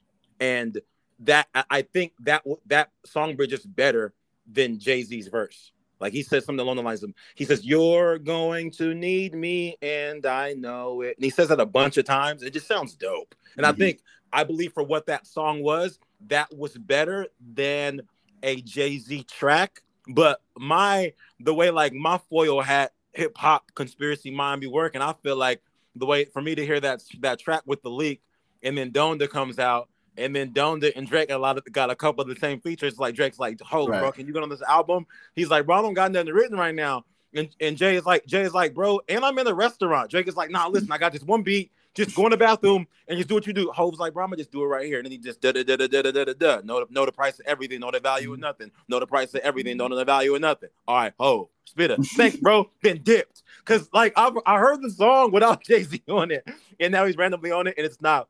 [0.41, 0.81] and
[1.21, 4.15] that I think that that song bridge is better
[4.51, 5.73] than Jay Z's verse.
[6.01, 9.77] Like he says something along the lines of he says, You're going to need me,
[9.83, 11.17] and I know it.
[11.17, 12.45] And he says that a bunch of times.
[12.45, 13.35] It just sounds dope.
[13.57, 13.75] And mm-hmm.
[13.75, 14.01] I think
[14.33, 18.03] I believe for what that song was, that was better than
[18.45, 19.83] a Jay Z track.
[20.07, 25.15] But my the way like my foil hat hip hop conspiracy mind be working, I
[25.15, 25.61] feel like
[25.99, 28.23] the way for me to hear that that track with the leak,
[28.63, 31.91] and then Donda comes out, and then Donda and Drake got a lot of got
[31.91, 32.99] a couple of the same features.
[32.99, 34.01] Like Drake's like, "Oh, right.
[34.01, 36.59] bro, can you get on this album?" He's like, "Bro, I don't got nothing written
[36.59, 39.55] right now." And, and Jay is like, Jay is like, bro, and I'm in a
[39.55, 40.11] restaurant.
[40.11, 42.87] Drake is like, nah, listen, I got this one beat just go in the bathroom
[43.09, 43.71] and just do what you do.
[43.71, 44.99] Hope's like, bro, I'm gonna just do it right here.
[44.99, 46.61] And then he just da da da da da da da da.
[46.65, 48.71] Know the, know the price of everything, know the value of nothing.
[48.89, 50.71] Know the price of everything, know the value of nothing.
[50.87, 51.97] All right, ho, spitter.
[51.97, 52.71] Thanks, bro.
[52.83, 53.43] Been dipped.
[53.65, 56.49] Cause like I I heard the song without Jay Z on it,
[56.81, 58.29] and now he's randomly on it, and it's not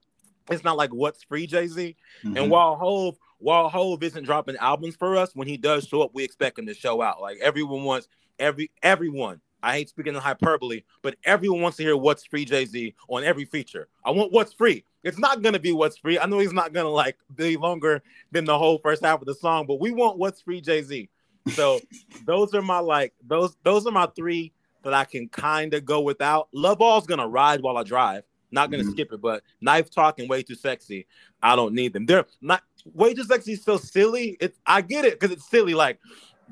[0.50, 1.96] it's not like what's free Jay Z.
[2.24, 2.36] Mm-hmm.
[2.36, 6.10] And while Hov while Hov isn't dropping albums for us, when he does show up,
[6.14, 7.20] we expect him to show out.
[7.20, 11.96] Like everyone wants every everyone I hate speaking in hyperbole, but everyone wants to hear
[11.96, 13.88] what's free Jay Z on every feature.
[14.04, 14.84] I want what's free.
[15.02, 16.18] It's not gonna be what's free.
[16.18, 19.34] I know he's not gonna like be longer than the whole first half of the
[19.34, 21.08] song, but we want what's free Jay Z.
[21.52, 21.80] So
[22.26, 24.52] those are my like those those are my three
[24.84, 26.48] that I can kind of go without.
[26.52, 28.24] Love All's gonna ride while I drive.
[28.50, 28.92] Not gonna mm-hmm.
[28.92, 31.06] skip it, but knife talking way too sexy.
[31.42, 32.06] I don't need them.
[32.06, 33.56] They're not way too sexy.
[33.56, 34.36] So silly.
[34.40, 35.74] It's I get it because it's silly.
[35.74, 35.98] Like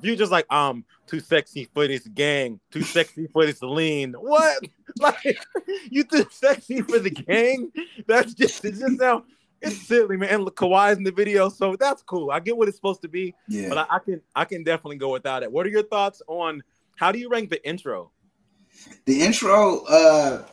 [0.03, 4.15] you just like um too sexy for this gang, too sexy for this lean.
[4.15, 4.63] What?
[4.99, 5.39] Like
[5.91, 7.71] you too sexy for the gang?
[8.07, 9.25] That's just it just now
[9.61, 10.43] it's silly, man.
[10.43, 12.31] Look, Kawhi's in the video, so that's cool.
[12.31, 13.69] I get what it's supposed to be, yeah.
[13.69, 15.51] but I, I can I can definitely go without it.
[15.51, 16.63] What are your thoughts on
[16.97, 18.11] how do you rank the intro?
[19.05, 20.45] The intro, uh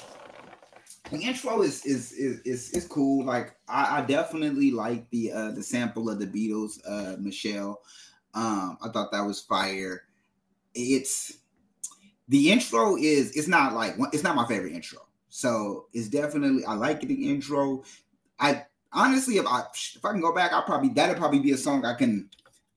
[1.12, 3.25] the intro is is is is, is cool.
[3.25, 7.82] Like I, I definitely like the uh the sample of the Beatles, uh Michelle.
[8.34, 10.04] Um, I thought that was fire.
[10.74, 11.38] It's
[12.30, 15.00] the intro is it's not like it's not my favorite intro.
[15.30, 17.84] So it's definitely I like the intro.
[18.39, 19.63] I honestly if I
[19.96, 22.30] if I can go back, I'll probably that'll probably be a song I can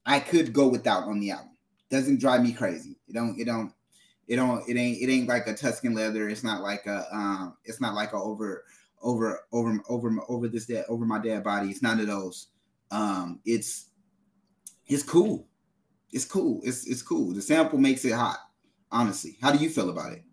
[0.05, 1.51] I could go without on the album.
[1.89, 2.97] Doesn't drive me crazy.
[3.07, 3.73] It don't it don't
[4.27, 6.29] it don't it ain't it ain't like a Tuscan leather.
[6.29, 8.63] It's not like a um it's not like a over
[9.01, 11.69] over over over over this dead over my dead body.
[11.69, 12.47] It's none of those.
[12.91, 13.87] Um it's
[14.87, 15.47] It's cool.
[16.11, 16.61] It's cool.
[16.63, 17.33] It's it's cool.
[17.33, 18.39] The sample makes it hot.
[18.91, 20.23] Honestly, how do you feel about it?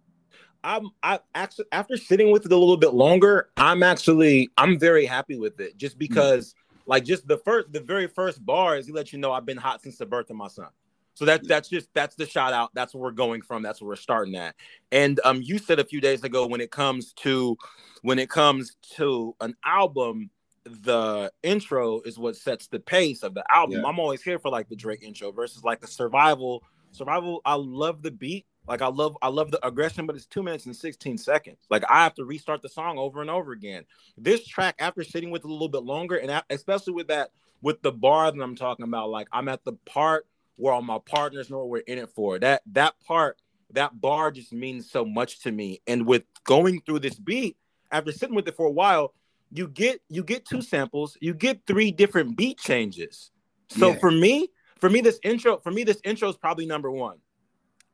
[0.62, 5.04] I'm I actually after sitting with it a little bit longer, I'm actually I'm very
[5.04, 6.00] happy with it just hmm.
[6.00, 6.90] because mm-hmm.
[6.90, 9.58] like just the first the very first bar is he let you know I've been
[9.58, 10.68] hot since the birth of my son.
[11.14, 12.70] So that that's just that's the shout out.
[12.74, 13.62] That's where we're going from.
[13.62, 14.56] That's where we're starting at.
[14.90, 17.56] And um, you said a few days ago when it comes to
[18.02, 20.30] when it comes to an album,
[20.64, 23.80] the intro is what sets the pace of the album.
[23.80, 23.88] Yeah.
[23.88, 26.62] I'm always here for like the Drake intro versus like the survival.
[26.92, 27.42] Survival.
[27.44, 28.46] I love the beat.
[28.66, 31.58] Like I love I love the aggression, but it's two minutes and 16 seconds.
[31.68, 33.84] Like I have to restart the song over and over again.
[34.16, 37.82] This track, after sitting with it a little bit longer, and especially with that with
[37.82, 41.50] the bar that I'm talking about, like I'm at the part where all my partners
[41.50, 42.38] know what we're in it for.
[42.38, 43.38] That that part,
[43.72, 45.82] that bar just means so much to me.
[45.86, 47.58] And with going through this beat,
[47.90, 49.12] after sitting with it for a while,
[49.54, 53.30] you get you get two samples, you get three different beat changes.
[53.68, 53.98] So yeah.
[53.98, 54.48] for me,
[54.80, 57.18] for me, this intro, for me, this intro is probably number one.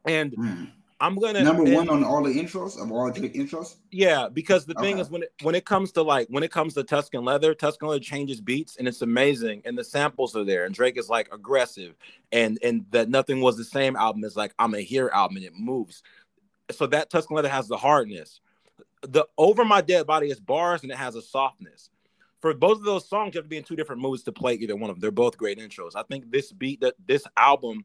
[0.07, 0.70] And mm.
[1.03, 3.77] I'm gonna number one on all the intros of all the intros.
[3.90, 5.03] Yeah, because the thing okay.
[5.03, 7.88] is when it when it comes to like when it comes to Tuscan Leather, Tuscan
[7.88, 11.29] Leather changes beats and it's amazing, and the samples are there, and Drake is like
[11.31, 11.94] aggressive,
[12.33, 15.46] and and that nothing was the same album is like I'm a here album and
[15.46, 16.03] it moves.
[16.70, 18.40] So that Tuscan Leather has the hardness.
[19.03, 21.91] The Over My Dead Body is bars and it has a softness.
[22.41, 24.55] For both of those songs, you have to be in two different moods to play
[24.55, 25.01] either one of them.
[25.01, 25.93] They're both great intros.
[25.95, 27.85] I think this beat that this album,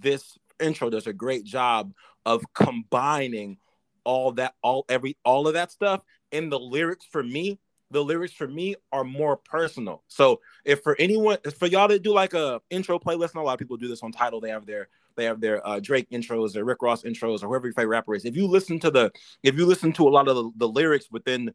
[0.00, 1.92] this intro does a great job
[2.24, 3.58] of combining
[4.04, 7.58] all that all every all of that stuff in the lyrics for me
[7.90, 12.12] the lyrics for me are more personal so if for anyone for y'all to do
[12.12, 14.66] like a intro playlist and a lot of people do this on Tidal, they have
[14.66, 17.96] their they have their uh, Drake intros their Rick Ross intros or whoever your favorite
[17.96, 20.50] rapper is if you listen to the if you listen to a lot of the,
[20.56, 21.52] the lyrics within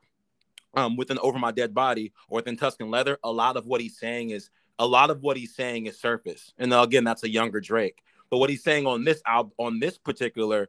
[0.75, 3.97] um within over my dead body or within Tuscan leather a lot of what he's
[3.97, 7.59] saying is a lot of what he's saying is surface and again that's a younger
[7.59, 10.67] Drake but what he's saying on this album, on this particular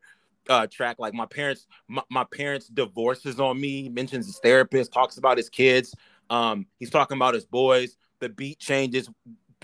[0.51, 3.89] uh, track, like my parents, my, my parents' divorces on me.
[3.89, 5.95] mentions his therapist, talks about his kids.
[6.29, 7.97] Um, he's talking about his boys.
[8.21, 9.09] The beat changes.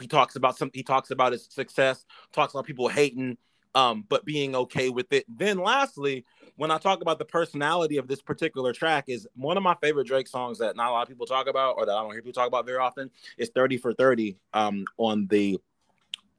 [0.00, 0.70] He talks about some.
[0.72, 2.04] He talks about his success.
[2.32, 3.36] Talks about people hating,
[3.74, 5.24] um, but being okay with it.
[5.28, 6.24] Then, lastly,
[6.56, 10.06] when I talk about the personality of this particular track, is one of my favorite
[10.06, 12.22] Drake songs that not a lot of people talk about, or that I don't hear
[12.22, 13.10] people talk about very often.
[13.38, 15.58] Is "30 for 30" um, on the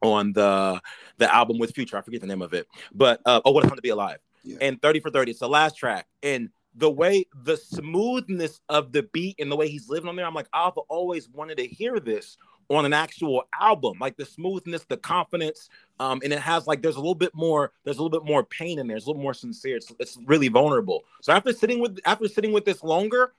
[0.02, 0.82] on the
[1.18, 1.98] the album with Future.
[1.98, 4.20] I forget the name of it, but uh, oh, what a time to be alive.
[4.44, 4.58] Yeah.
[4.62, 6.08] And 30 for 30, it's the last track.
[6.24, 10.26] And the way the smoothness of the beat and the way he's living on there,
[10.26, 12.38] I'm like, I've always wanted to hear this
[12.76, 16.96] on an actual album, like the smoothness, the confidence, um, and it has like there's
[16.96, 19.22] a little bit more, there's a little bit more pain in there, it's a little
[19.22, 21.04] more sincere, it's, it's really vulnerable.
[21.22, 23.34] So after sitting with after sitting with this longer,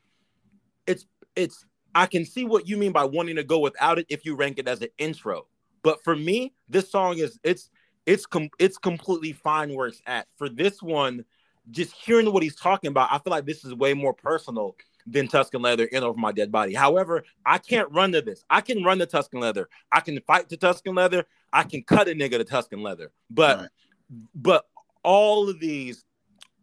[0.87, 1.65] it's it's
[1.95, 4.59] I can see what you mean by wanting to go without it if you rank
[4.59, 5.47] it as an intro.
[5.83, 7.71] But for me, this song is it's
[8.07, 10.27] it's com- it's completely fine where it's at.
[10.37, 11.25] For this one,
[11.71, 15.29] just hearing what he's talking about, I feel like this is way more personal than
[15.29, 16.75] Tuscan Leather in Over My Dead Body.
[16.75, 18.45] However, I can't run to this.
[18.49, 19.69] I can run the Tuscan Leather.
[19.91, 21.25] I can fight to Tuscan Leather.
[21.53, 23.13] I can cut a nigga to Tuscan Leather.
[23.31, 23.69] But right.
[24.35, 24.67] but
[25.03, 26.05] all of these,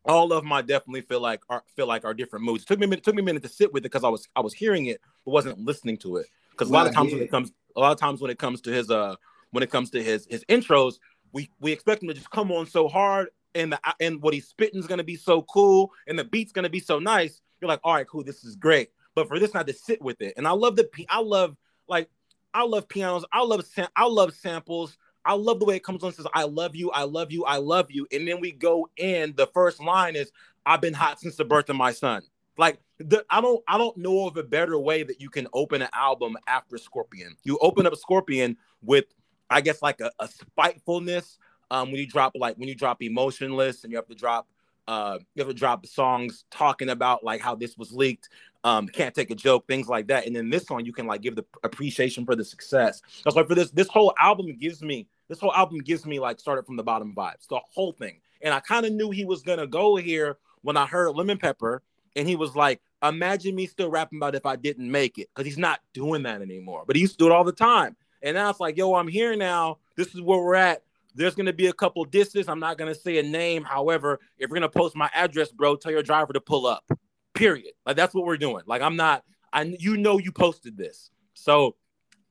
[0.06, 2.64] all of my definitely feel like are feel like are different moods.
[2.64, 4.10] It took me a minute, took me a minute to sit with it because I
[4.10, 6.28] was I was hearing it but wasn't listening to it.
[6.52, 8.62] Because a lot of times when it comes a lot of times when it comes
[8.62, 9.16] to his uh
[9.52, 10.96] when it comes to his his intros,
[11.34, 14.48] we we expect him to just come on so hard and the and what he's
[14.48, 17.42] spitting is gonna be so cool and the beat's gonna be so nice.
[17.62, 18.90] You're like, all right, cool, this is great.
[19.16, 21.56] But for this not to sit with it, and I love the I love
[21.88, 22.10] like
[22.54, 24.98] I love pianos, I love sam- I love samples.
[25.26, 26.14] I love the way it comes on.
[26.14, 29.34] Says, "I love you, I love you, I love you," and then we go in.
[29.36, 30.32] The first line is,
[30.66, 32.24] "I've been hot since the birth of my son."
[32.58, 35.82] Like the, I don't I don't know of a better way that you can open
[35.82, 37.36] an album after Scorpion.
[37.44, 39.06] You open up Scorpion with
[39.50, 41.38] I guess like a, a spitefulness.
[41.72, 44.48] Um, when you drop like when you drop emotionless and you have to drop
[44.90, 48.30] uh you have to drop songs talking about like how this was leaked
[48.64, 51.22] um can't take a joke things like that and then this song you can like
[51.22, 55.08] give the appreciation for the success that's why for this this whole album gives me
[55.28, 58.54] this whole album gives me like started from the bottom vibes the whole thing and
[58.54, 61.84] i kind of knew he was gonna go here when i heard lemon pepper
[62.16, 65.46] and he was like, imagine me still rapping about if I didn't make it, because
[65.46, 66.84] he's not doing that anymore.
[66.86, 67.96] But he used to do it all the time.
[68.22, 69.78] And now it's like, yo, I'm here now.
[69.96, 70.84] This is where we're at.
[71.20, 72.48] There's gonna be a couple disses.
[72.48, 73.66] I'm not gonna say a name.
[73.66, 76.90] However, if you're gonna post my address, bro, tell your driver to pull up.
[77.34, 77.74] Period.
[77.86, 78.64] Like that's what we're doing.
[78.66, 79.26] Like I'm not.
[79.52, 81.76] I you know you posted this, so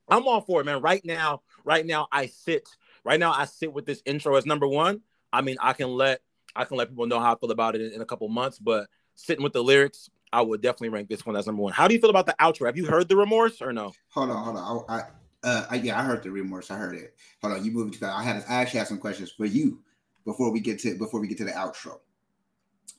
[0.09, 0.81] I'm all for it, man.
[0.81, 2.67] Right now, right now I sit.
[3.05, 5.01] Right now I sit with this intro as number one.
[5.31, 6.21] I mean, I can let
[6.55, 8.57] I can let people know how I feel about it in, in a couple months,
[8.57, 11.73] but sitting with the lyrics, I would definitely rank this one as number one.
[11.73, 12.65] How do you feel about the outro?
[12.65, 13.93] Have you heard the remorse or no?
[14.13, 14.85] Hold on, hold on.
[14.89, 15.03] I, I
[15.43, 16.69] Uh, I, yeah, I heard the remorse.
[16.69, 17.15] I heard it.
[17.41, 18.07] Hold on, you moved to.
[18.07, 18.43] I had.
[18.49, 19.79] I actually have some questions for you
[20.25, 21.99] before we get to before we get to the outro.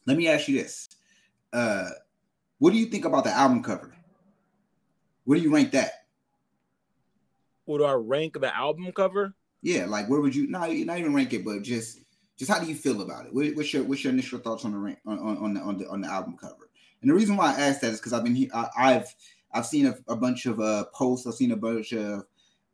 [0.07, 0.89] Let me ask you this:
[1.53, 1.91] uh,
[2.59, 3.95] What do you think about the album cover?
[5.25, 6.07] Where do you rank that?
[7.67, 9.35] What do I rank the album cover?
[9.63, 12.01] Yeah, like where would you not not even rank it, but just
[12.39, 13.35] just how do you feel about it?
[13.35, 15.79] What, what's your what's your initial thoughts on the rank on, on, on the on
[15.79, 16.71] the on the album cover?
[17.03, 18.49] And the reason why I asked that is because I've been here.
[18.53, 19.15] I, have
[19.53, 21.27] I've seen a, a, bunch of uh, posts.
[21.27, 22.25] I've seen a bunch of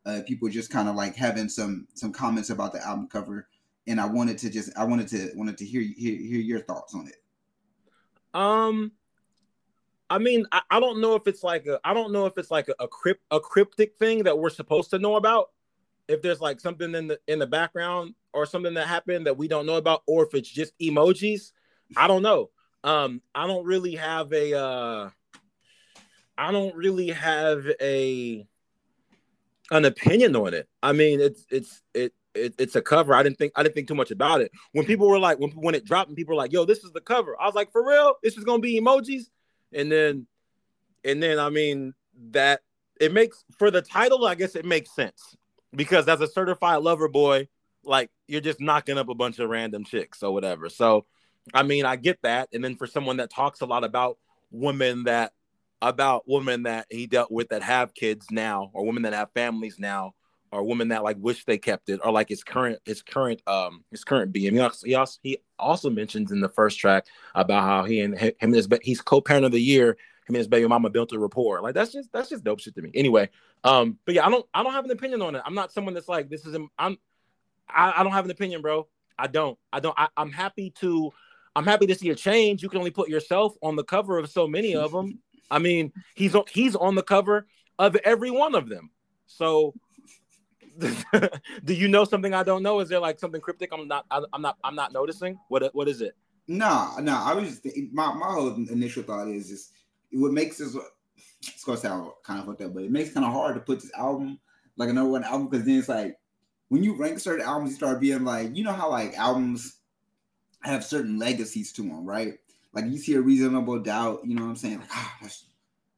[0.07, 3.47] uh, people just kind of like having some some comments about the album cover,
[3.87, 6.95] and I wanted to just I wanted to wanted to hear hear, hear your thoughts
[6.95, 7.17] on it.
[8.33, 8.93] Um,
[10.09, 12.51] I mean, I, I, don't know if it's like a I don't know if it's
[12.51, 15.49] like a, a crypt a cryptic thing that we're supposed to know about.
[16.07, 19.49] If there's like something in the in the background or something that happened that we
[19.49, 21.51] don't know about, or if it's just emojis,
[21.97, 22.49] I don't know.
[22.83, 25.09] Um, I don't really have a uh
[26.37, 28.47] I don't really have a
[29.71, 30.67] an opinion on it.
[30.81, 33.13] I mean, it's it's it, it, it's a cover.
[33.13, 34.51] I didn't think I didn't think too much about it.
[34.71, 36.91] When people were like, when when it dropped, and people were like, "Yo, this is
[36.91, 38.15] the cover," I was like, "For real?
[38.23, 39.23] This is gonna be emojis?"
[39.73, 40.27] And then,
[41.03, 41.93] and then, I mean,
[42.31, 42.61] that
[42.99, 44.25] it makes for the title.
[44.25, 45.35] I guess it makes sense
[45.75, 47.47] because as a certified lover boy,
[47.83, 50.69] like you're just knocking up a bunch of random chicks or whatever.
[50.69, 51.05] So,
[51.53, 52.49] I mean, I get that.
[52.53, 54.17] And then for someone that talks a lot about
[54.51, 55.33] women that
[55.81, 59.77] about women that he dealt with that have kids now or women that have families
[59.79, 60.13] now
[60.51, 63.83] or women that like wish they kept it or like his current his current um
[63.91, 67.05] his current being he also, he also, he also mentions in the first track
[67.35, 70.47] about how he and him and his he's co-parent of the year him and his
[70.47, 71.61] baby mama built a rapport.
[71.61, 72.91] Like that's just that's just dope shit to me.
[72.93, 73.29] Anyway
[73.63, 75.41] um but yeah i don't i don't have an opinion on it.
[75.45, 76.97] I'm not someone that's like this is i'm
[77.69, 78.87] i, I don't have an opinion bro.
[79.19, 79.57] I don't.
[79.73, 81.11] I don't I, i'm happy to
[81.55, 82.61] i'm happy to see a change.
[82.63, 85.19] You can only put yourself on the cover of so many of them
[85.49, 87.47] I mean, he's on, he's on the cover
[87.79, 88.91] of every one of them.
[89.27, 89.73] So,
[91.63, 92.79] do you know something I don't know?
[92.79, 95.39] Is there like something cryptic I'm not I, am not I'm not noticing?
[95.49, 96.15] What what is it?
[96.47, 97.15] No, no.
[97.15, 99.73] I was just my my whole initial thought is just
[100.11, 100.75] what makes this.
[101.41, 103.81] It's gonna sound kind of like that, but it makes kind of hard to put
[103.81, 104.39] this album
[104.77, 106.17] like another one album because then it's like
[106.69, 109.77] when you rank certain albums, you start being like, you know how like albums
[110.63, 112.35] have certain legacies to them, right?
[112.77, 114.81] Like you see a reasonable doubt, you know what I'm saying?
[114.81, 115.45] Like, ah, that's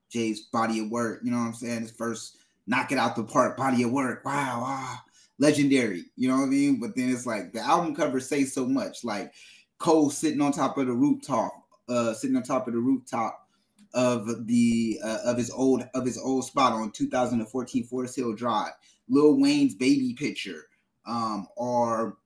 [0.10, 1.82] Jay's body of work, you know what I'm saying?
[1.82, 4.24] His first knock it out the park body of work.
[4.24, 4.96] Wow, wow,
[5.40, 6.80] legendary, you know what I mean?
[6.80, 9.34] But then it's like the album cover says so much, like
[9.78, 11.52] Cole sitting on top of the rooftop,
[11.90, 13.46] uh, sitting on top of the rooftop
[13.94, 18.72] of the uh, of his old of his old spot on 2014 Forest Hill Drive,
[19.10, 20.68] Lil Wayne's baby picture,
[21.06, 22.20] um, or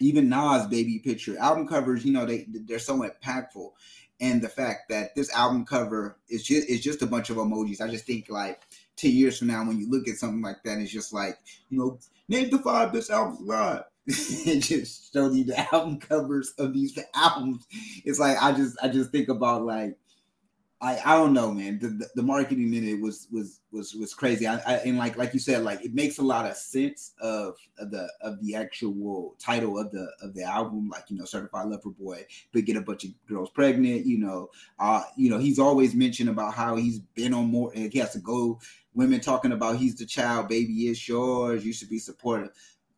[0.00, 3.70] even Nas baby picture album covers, you know, they they're so impactful.
[4.20, 7.80] And the fact that this album cover is just is just a bunch of emojis.
[7.80, 8.60] I just think like
[8.96, 11.38] 10 years from now, when you look at something like that, it's just like,
[11.68, 13.82] you know, name the five best albums alive.
[14.46, 17.66] and just show you the album covers of these albums.
[18.04, 19.96] It's like I just I just think about like
[20.84, 21.78] I, I don't know, man.
[21.78, 24.46] The, the, the, marketing in it was was was was crazy.
[24.46, 27.56] I, I, and like like you said, like it makes a lot of sense of,
[27.78, 31.68] of the of the actual title of the of the album, like you know, Certified
[31.68, 34.04] Lover Boy, but get a bunch of girls pregnant.
[34.04, 37.72] You know, uh, you know, he's always mentioned about how he's been on more.
[37.74, 38.60] And he has to go.
[38.92, 41.64] Women talking about he's the child, baby, is yours.
[41.64, 42.50] You should be supportive.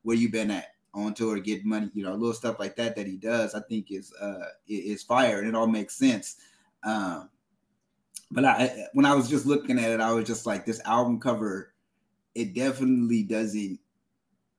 [0.02, 0.72] Where you been at?
[0.92, 3.90] on tour, get money, you know, little stuff like that that he does, I think
[3.90, 6.36] is uh is fire and it all makes sense.
[6.84, 7.28] Um
[8.30, 11.20] but I when I was just looking at it, I was just like, this album
[11.20, 11.72] cover,
[12.34, 13.78] it definitely doesn't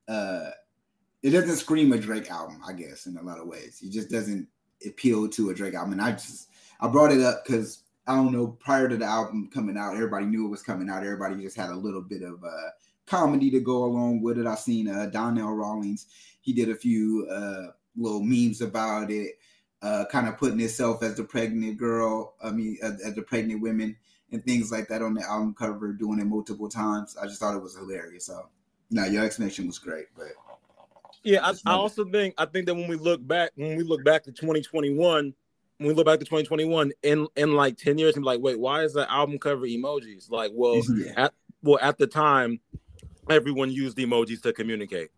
[0.08, 0.50] uh
[1.22, 3.80] it doesn't scream a Drake album, I guess, in a lot of ways.
[3.82, 4.46] It just doesn't
[4.86, 5.92] appeal to a Drake album.
[5.92, 6.48] And I just
[6.80, 10.26] I brought it up because I don't know, prior to the album coming out, everybody
[10.26, 11.04] knew it was coming out.
[11.04, 12.70] Everybody just had a little bit of uh
[13.06, 14.46] comedy to go along with it.
[14.46, 16.06] I seen uh Donnell Rawlings,
[16.40, 19.38] he did a few uh little memes about it
[19.82, 23.62] uh, kind of putting itself as the pregnant girl, I mean, as, as, the pregnant
[23.62, 23.96] women
[24.32, 27.16] and things like that on the album cover, doing it multiple times.
[27.20, 28.26] I just thought it was hilarious.
[28.26, 28.48] So,
[28.90, 30.28] no, your explanation was great, but
[31.22, 34.04] yeah, I, I, also think I think that when we look back, when we look
[34.04, 35.34] back to 2021,
[35.78, 38.82] when we look back to 2021, in in like 10 years, I'm like, wait, why
[38.82, 40.30] is the album cover emojis?
[40.30, 41.12] Like, well, yeah.
[41.16, 42.60] at well at the time,
[43.30, 45.10] everyone used emojis to communicate.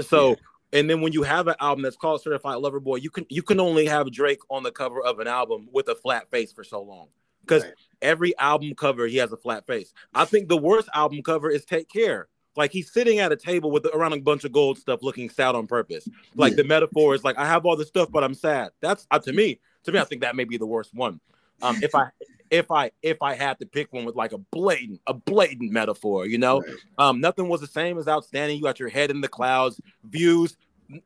[0.00, 0.30] So.
[0.30, 0.36] Yeah
[0.76, 3.42] and then when you have an album that's called Certified Lover Boy, you can you
[3.42, 6.64] can only have Drake on the cover of an album with a flat face for
[6.64, 7.08] so long.
[7.40, 7.74] Because right.
[8.02, 9.94] every album cover he has a flat face.
[10.12, 12.28] I think the worst album cover is Take Care.
[12.56, 15.54] Like he's sitting at a table with around a bunch of gold stuff, looking sad
[15.54, 16.08] on purpose.
[16.34, 16.56] Like yeah.
[16.56, 18.70] the metaphor is like I have all this stuff, but I'm sad.
[18.80, 19.60] That's uh, to me.
[19.84, 21.20] To me, I think that may be the worst one.
[21.62, 22.10] Um, if I
[22.50, 26.26] if I if I had to pick one with like a blatant a blatant metaphor,
[26.26, 26.76] you know, right.
[26.98, 28.56] um, nothing was the same as outstanding.
[28.56, 30.56] You got your head in the clouds, views,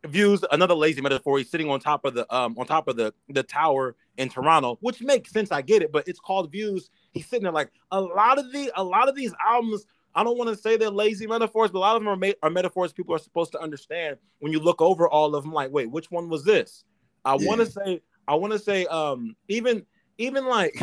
[0.07, 0.45] views.
[0.51, 1.39] Another lazy metaphor.
[1.39, 4.79] He's sitting on top of the um on top of the the tower in Toronto,
[4.81, 5.53] which makes sense.
[5.53, 6.91] I get it, but it's called views.
[7.13, 9.87] He's sitting there like a lot of the a lot of these albums.
[10.15, 12.33] I don't want to say they're lazy metaphors, but a lot of them are, ma-
[12.43, 14.17] are metaphors people are supposed to understand.
[14.41, 16.85] When you look over all of them, like, wait, which one was this?
[17.25, 17.47] I yeah.
[17.47, 19.87] want to say, I want to say, um, even
[20.19, 20.81] even like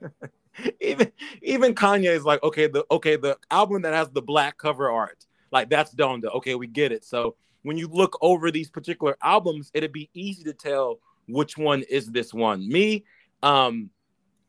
[0.80, 4.90] even even Kanye is like, okay, the okay, the album that has the black cover
[4.90, 6.34] art, like that's Donda.
[6.36, 7.04] Okay, we get it.
[7.04, 11.82] So when you look over these particular albums, it'd be easy to tell which one
[11.90, 12.68] is this one.
[12.68, 13.04] Me,
[13.42, 13.90] um,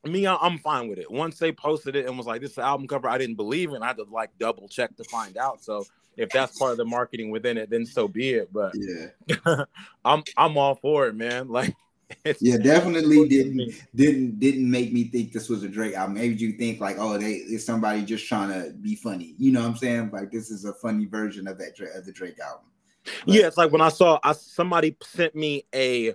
[0.04, 1.10] me, I'm fine with it.
[1.10, 3.82] Once they posted it and was like, "This is album cover," I didn't believe it.
[3.82, 5.64] I had to like double check to find out.
[5.64, 5.86] So
[6.18, 8.54] if that's part of the marketing within it, then so be it.
[8.54, 9.64] But yeah,
[10.06, 11.50] I'm I'm all for it, man.
[11.56, 11.74] Like
[12.40, 16.16] yeah, definitely didn't didn't didn't make me think this was a Drake album.
[16.16, 19.36] Made you think like, oh, they is somebody just trying to be funny.
[19.40, 20.12] You know what I'm saying?
[20.12, 22.66] Like this is a funny version of that of the Drake album.
[23.26, 26.14] But, yeah, it's like when I saw I somebody sent me a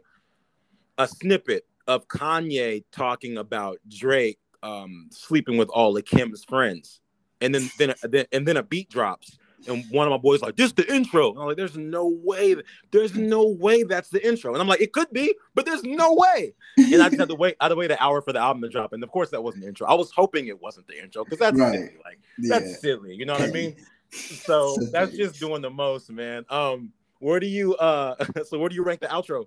[0.98, 7.00] a snippet of Kanye talking about Drake um, sleeping with all of Kim's friends,
[7.40, 10.56] and then then, then and then a beat drops, and one of my boys like,
[10.56, 12.56] "This the intro." And I'm like, "There's no way.
[12.90, 16.14] There's no way that's the intro." And I'm like, "It could be, but there's no
[16.14, 17.56] way." And I just had to wait.
[17.60, 19.42] I had to wait an hour for the album to drop, and of course that
[19.42, 19.86] wasn't the intro.
[19.86, 21.72] I was hoping it wasn't the intro because that's right.
[21.72, 21.96] silly.
[22.04, 22.58] Like yeah.
[22.58, 23.14] that's silly.
[23.14, 23.76] You know what I mean?
[24.46, 26.44] So that's just doing the most, man.
[26.48, 28.16] Um, where do you uh?
[28.44, 29.46] So where do you rank the outro?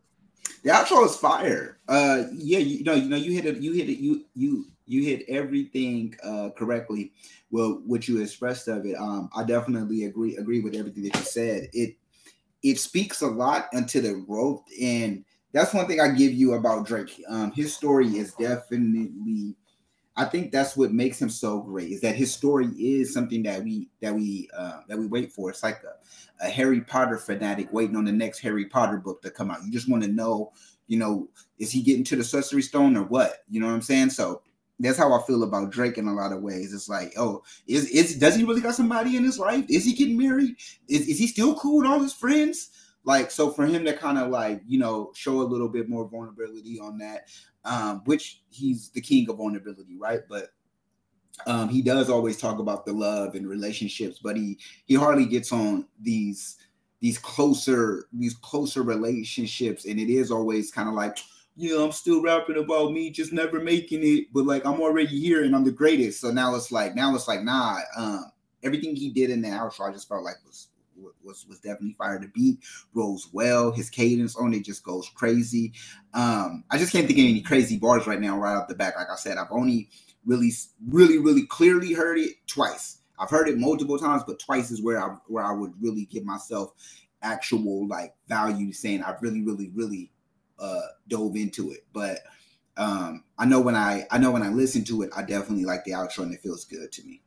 [0.64, 1.80] The outro is fire.
[1.88, 3.58] Uh, yeah, you know, you know, you hit it.
[3.58, 3.98] You hit it.
[4.00, 7.12] You you you hit everything uh, correctly.
[7.52, 11.24] Well, what you expressed of it, um, I definitely agree agree with everything that you
[11.24, 11.70] said.
[11.74, 11.98] It
[12.62, 16.88] it speaks a lot into the growth, and that's one thing I give you about
[16.88, 17.22] Drake.
[17.28, 19.56] Um, his story is definitely.
[20.16, 23.64] I think that's what makes him so great is that his story is something that
[23.64, 25.50] we that we uh, that we wait for.
[25.50, 29.32] It's like a, a Harry Potter fanatic waiting on the next Harry Potter book to
[29.32, 29.64] come out.
[29.66, 30.52] You just want to know,
[30.88, 33.44] you know, is he getting to the Sorcery Stone or what?
[33.50, 34.12] You know what I'm saying?
[34.12, 34.44] So
[34.80, 36.74] that's how I feel about Drake in a lot of ways.
[36.74, 39.66] It's like, oh, is is does he really got somebody in his life?
[39.68, 40.56] Is he getting married?
[40.88, 42.70] Is is he still cool with all his friends?
[43.06, 46.08] Like, so for him to kind of like, you know, show a little bit more
[46.08, 47.28] vulnerability on that,
[47.66, 50.22] um, which he's the king of vulnerability, right?
[50.30, 50.50] But
[51.48, 55.52] um, he does always talk about the love and relationships, but he he hardly gets
[55.52, 56.58] on these
[57.00, 61.18] these closer these closer relationships, and it is always kind of like
[61.56, 65.20] you know, I'm still rapping about me just never making it, but like I'm already
[65.20, 66.22] here and I'm the greatest.
[66.22, 67.80] So now it's like now it's like nah.
[67.98, 68.32] Um,
[68.64, 70.70] everything he did in the outro, I just felt like was
[71.24, 72.20] was was definitely fire.
[72.20, 72.60] The beat
[72.94, 73.72] rolls well.
[73.72, 75.74] His cadence on it just goes crazy.
[76.14, 78.96] Um, I just can't think of any crazy bars right now, right off the back.
[78.96, 79.90] Like I said, I've only
[80.26, 80.52] really,
[80.88, 83.00] really, really clearly heard it twice.
[83.20, 86.26] I've heard it multiple times, but twice is where I where I would really give
[86.26, 86.74] myself
[87.22, 90.12] actual like value saying I've really, really, really
[90.60, 91.86] uh, dove into it.
[91.94, 92.20] But
[92.78, 95.84] um, I know when I I know when I listen to it, I definitely like
[95.84, 97.22] the outro and it feels good to me.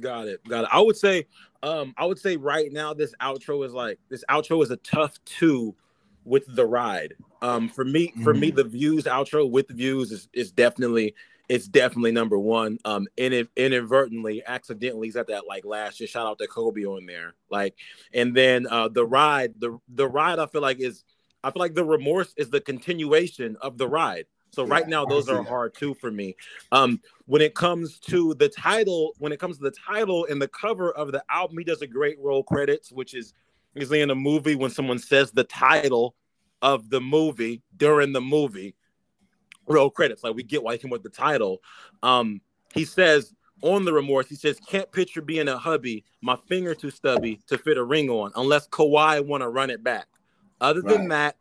[0.00, 0.46] Got it.
[0.48, 0.70] Got it.
[0.72, 1.26] I would say
[1.62, 5.18] um I would say right now this outro is like this outro is a tough
[5.24, 5.74] two
[6.24, 7.14] with the ride.
[7.42, 8.22] Um for me mm-hmm.
[8.22, 8.56] for me mm-hmm.
[8.56, 11.14] the views outro with the views is, is definitely
[11.48, 12.78] it's definitely number one.
[12.84, 16.84] Um, and if inadvertently, accidentally, he's at that like last just shout out to Kobe
[16.84, 17.34] on there.
[17.50, 17.74] Like,
[18.12, 21.04] and then uh the ride, the the ride I feel like is
[21.42, 24.26] I feel like the remorse is the continuation of the ride.
[24.50, 26.34] So yeah, right now, those are hard too for me.
[26.72, 30.48] Um, when it comes to the title, when it comes to the title and the
[30.48, 33.34] cover of the album, he does a great roll credits, which is
[33.74, 36.14] usually in a movie when someone says the title
[36.62, 38.74] of the movie during the movie.
[39.66, 41.60] Roll credits, like we get why he came with the title.
[42.02, 42.40] Um,
[42.72, 46.90] he says on the remorse, he says, "Can't picture being a hubby, my finger too
[46.90, 50.06] stubby to fit a ring on, unless Kawhi want to run it back."
[50.60, 50.96] Other right.
[50.96, 51.36] than that,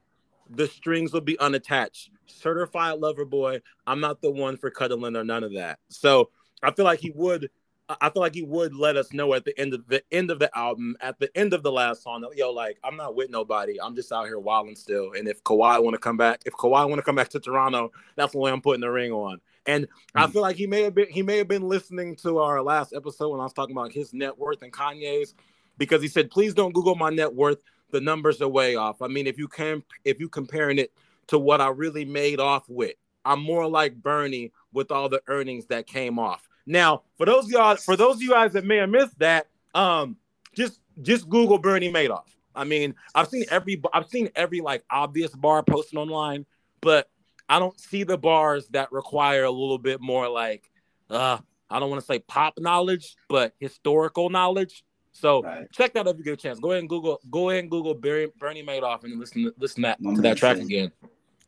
[0.50, 2.10] the strings will be unattached.
[2.28, 3.62] Certified lover boy.
[3.86, 5.80] I'm not the one for cuddling or none of that.
[5.90, 6.30] So
[6.62, 7.50] I feel like he would.
[7.90, 10.40] I feel like he would let us know at the end of the end of
[10.40, 13.30] the album, at the end of the last song, that, yo, like I'm not with
[13.30, 13.80] nobody.
[13.82, 15.14] I'm just out here wilding still.
[15.14, 17.92] And if Kawhi want to come back, if Kawhi want to come back to Toronto,
[18.18, 19.40] that's the way I'm putting the ring on.
[19.66, 19.88] And.
[20.16, 20.32] I hmm.
[20.32, 23.30] feel like he may have been he may have been listening to our last episode
[23.30, 25.34] when I was talking about his net worth and Kanye's,
[25.78, 27.60] because he said, please don't Google my net worth
[27.92, 29.02] the numbers are way off.
[29.02, 30.92] I mean, if you can if you comparing it
[31.28, 35.66] to what I really made off with, I'm more like Bernie with all the earnings
[35.68, 36.48] that came off.
[36.66, 39.48] Now, for those of y'all, for those of you guys that may have missed that,
[39.74, 40.18] um,
[40.54, 42.26] just just Google Bernie Madoff.
[42.56, 46.46] I mean, I've seen every I've seen every like obvious bar posted online,
[46.82, 47.10] but
[47.48, 50.70] I don't see the bars that require a little bit more like
[51.10, 51.38] uh
[51.70, 54.84] I don't want to say pop knowledge, but historical knowledge.
[55.12, 55.72] So right.
[55.72, 56.60] check that out if you get a chance.
[56.60, 59.84] Go ahead and Google go ahead and Google Bernie, Bernie Madoff and listen to, listen
[59.84, 60.92] that, to that track again.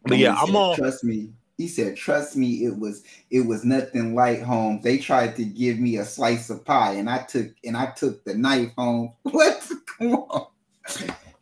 [0.04, 1.32] But yeah, I'm all trust me.
[1.58, 4.80] He said, "Trust me, it was it was nothing light home.
[4.82, 8.24] They tried to give me a slice of pie, and I took and I took
[8.24, 9.14] the knife home.
[9.24, 9.70] What?
[9.98, 10.48] Come on,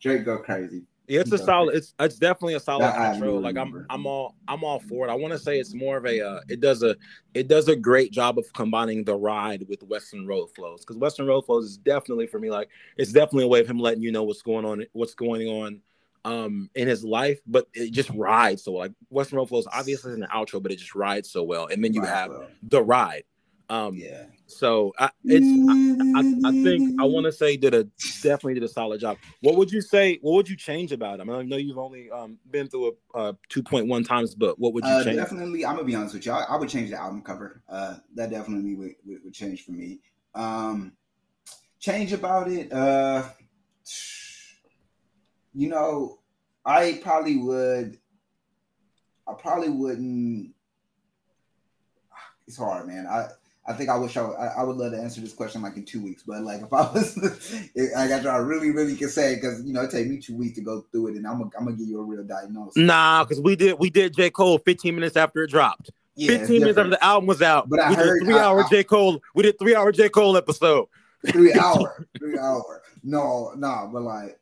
[0.00, 0.82] Drake go crazy.
[1.08, 1.74] Yeah, it's a solid.
[1.74, 3.40] It's it's definitely a solid control.
[3.40, 5.10] Like I'm I'm all I'm all for it.
[5.10, 6.96] I want to say it's more of a uh, it does a
[7.32, 11.26] it does a great job of combining the ride with Weston Road flows because Weston
[11.26, 14.12] Road flows is definitely for me like it's definitely a way of him letting you
[14.12, 15.80] know what's going on what's going on
[16.28, 20.20] um in his life, but it just rides so like Weston Road flows obviously in
[20.20, 21.66] the outro, but it just rides so well.
[21.66, 22.48] And then you have well.
[22.62, 23.24] the ride,
[23.70, 24.24] um, yeah.
[24.46, 27.84] So I, it's I, I, I think I want to say did a
[28.22, 29.18] definitely did a solid job.
[29.40, 30.18] What would you say?
[30.22, 31.28] What would you change about him?
[31.28, 34.72] I know you've only um, been through a uh, two point one times, but what
[34.72, 35.16] would you uh, change?
[35.16, 36.32] Definitely, I'm gonna be honest with you.
[36.32, 37.62] I, I would change the album cover.
[37.68, 40.00] Uh, that definitely would, would, would, change for me.
[40.34, 40.92] Um,
[41.78, 42.72] change about it.
[42.72, 43.28] Uh,
[45.54, 46.17] you know,
[46.68, 47.98] I probably would.
[49.26, 50.50] I probably wouldn't.
[52.46, 53.06] It's hard, man.
[53.06, 53.28] I
[53.68, 56.02] I think I wish I, I, would love to answer this question like in two
[56.02, 57.18] weeks, but like if I was,
[57.96, 60.54] I got y'all really, really can say because you know it take me two weeks
[60.56, 62.76] to go through it, and I'm gonna, I'm gonna give you a real diagnosis.
[62.76, 65.90] Nah, because we did we did J Cole 15 minutes after it dropped.
[66.16, 67.68] Yeah, 15 minutes after the album was out.
[67.68, 69.20] But I we heard, did three I, hour I, J Cole.
[69.34, 70.88] We did three hour J Cole episode.
[71.26, 72.82] Three hour, three hour.
[73.04, 74.40] No, no, but like,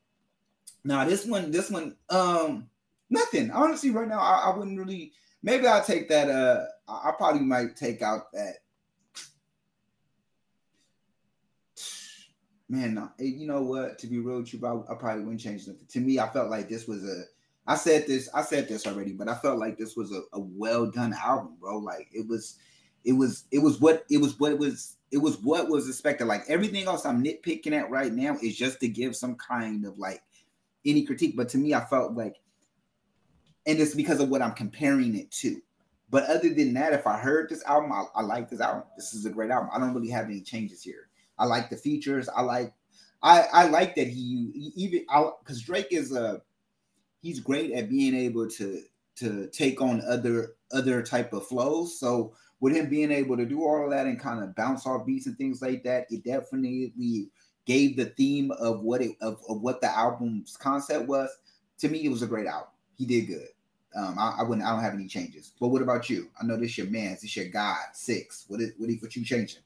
[0.86, 2.68] nah, this one, this one, um,
[3.10, 3.50] nothing.
[3.50, 5.12] Honestly, right now, I, I wouldn't really.
[5.42, 6.28] Maybe I'll take that.
[6.28, 8.56] Uh, I probably might take out that
[12.68, 13.98] man, you know what?
[13.98, 15.86] To be real with you, I, I probably wouldn't change nothing.
[15.88, 17.24] To me, I felt like this was a.
[17.66, 18.28] I said this.
[18.32, 21.56] I said this already, but I felt like this was a, a well done album,
[21.60, 21.78] bro.
[21.78, 22.56] Like it was,
[23.04, 24.38] it was, it was what it was.
[24.38, 24.96] What it was.
[25.12, 26.26] It was what was expected.
[26.26, 29.98] Like everything else I'm nitpicking at right now is just to give some kind of
[29.98, 30.20] like
[30.86, 31.36] any critique.
[31.36, 32.36] But to me, I felt like,
[33.66, 35.60] and it's because of what I'm comparing it to.
[36.08, 38.84] But other than that, if I heard this album, I, I like this album.
[38.96, 39.70] This is a great album.
[39.72, 41.08] I don't really have any changes here.
[41.38, 42.28] I like the features.
[42.28, 42.72] I like
[43.22, 45.06] I I like that he, he even
[45.40, 46.40] because Drake is a
[47.22, 48.82] he's great at being able to
[49.16, 51.98] to take on other other type of flows.
[51.98, 55.06] So with him being able to do all of that and kind of bounce off
[55.06, 57.30] beats and things like that, it definitely
[57.66, 61.30] gave the theme of what it of, of what the album's concept was.
[61.78, 62.70] To me, it was a great album.
[62.96, 63.48] He did good.
[63.94, 64.66] Um, I, I, wouldn't.
[64.66, 65.52] I don't have any changes.
[65.60, 66.28] But what about you?
[66.40, 67.16] I know this your man.
[67.20, 67.76] This your God.
[67.92, 68.44] Six.
[68.48, 68.90] What is what?
[69.00, 69.60] What you changing?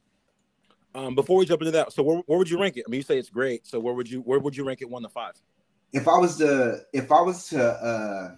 [0.94, 2.84] Um, before we jump into that, so where, where would you rank it?
[2.86, 3.66] I mean, you say it's great.
[3.66, 5.34] So where would you where would you rank it one to five?
[5.92, 8.34] If I was to if I was to uh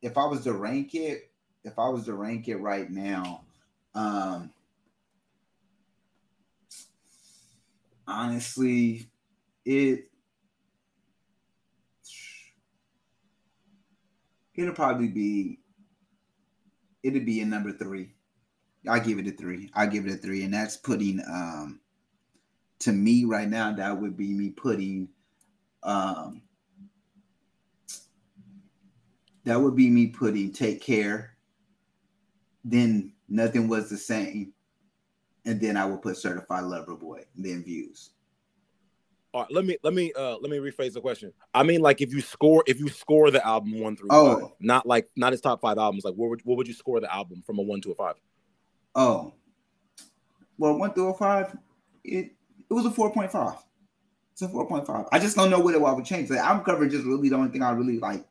[0.00, 1.30] if I was to rank it,
[1.64, 3.42] if I was to rank it right now,
[3.94, 4.50] um
[8.06, 9.10] honestly,
[9.64, 10.10] it
[14.54, 15.58] it'll probably be
[17.02, 18.14] it'd be a number three.
[18.88, 19.70] I give it a three.
[19.74, 21.80] I give it a three, and that's putting um
[22.80, 23.72] to me right now.
[23.72, 25.08] That would be me putting
[25.82, 26.42] um
[29.44, 31.36] that would be me putting take care.
[32.64, 34.52] Then nothing was the same,
[35.44, 37.24] and then I will put certified lover boy.
[37.36, 38.10] Then views.
[39.34, 41.32] All right, let me let me uh let me rephrase the question.
[41.54, 44.40] I mean, like if you score if you score the album one through oh.
[44.40, 46.04] five, not like not his top five albums.
[46.04, 48.16] Like, what would what would you score the album from a one to a five?
[48.94, 49.32] Oh,
[50.58, 51.56] well, one through a five,
[52.04, 53.56] it it was a four point five.
[54.32, 55.06] It's a four point five.
[55.12, 56.28] I just don't know what it would change.
[56.28, 58.24] The album cover just really the only thing I really like.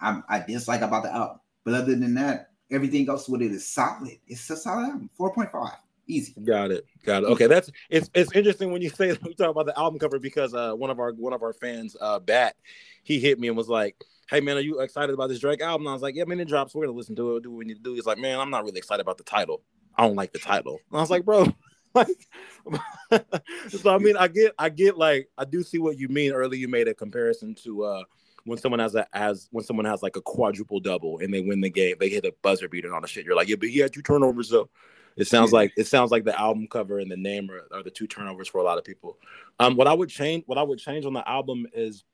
[0.00, 3.68] I, I dislike about the album, but other than that, everything else with it is
[3.68, 4.18] solid.
[4.26, 5.10] It's a solid album.
[5.16, 5.76] Four point five.
[6.10, 6.34] Easy.
[6.42, 6.86] Got it.
[7.04, 7.26] Got it.
[7.26, 10.54] Okay, that's it's it's interesting when you say we talk about the album cover because
[10.54, 12.56] uh one of our one of our fans, uh Bat,
[13.02, 13.96] he hit me and was like,
[14.28, 15.82] Hey man, are you excited about this Drake album?
[15.82, 16.74] And I was like, Yeah, man, it drops.
[16.74, 17.94] We're gonna listen to it, do what we need to do.
[17.94, 19.62] He's like, Man, I'm not really excited about the title.
[19.96, 20.80] I don't like the title.
[20.90, 21.46] And I was like, bro,
[21.94, 22.28] like
[23.68, 26.32] so I mean I get I get like I do see what you mean.
[26.32, 28.02] Earlier you made a comparison to uh
[28.44, 31.60] when someone has a has when someone has like a quadruple double and they win
[31.60, 33.24] the game, they hit a buzzer beater and all the shit.
[33.24, 34.68] You're like, yeah, but he had two turnovers though.
[35.16, 37.90] It sounds like it sounds like the album cover and the name are, are, the
[37.90, 39.18] two turnovers for a lot of people.
[39.58, 42.04] Um, what I would change what I would change on the album is,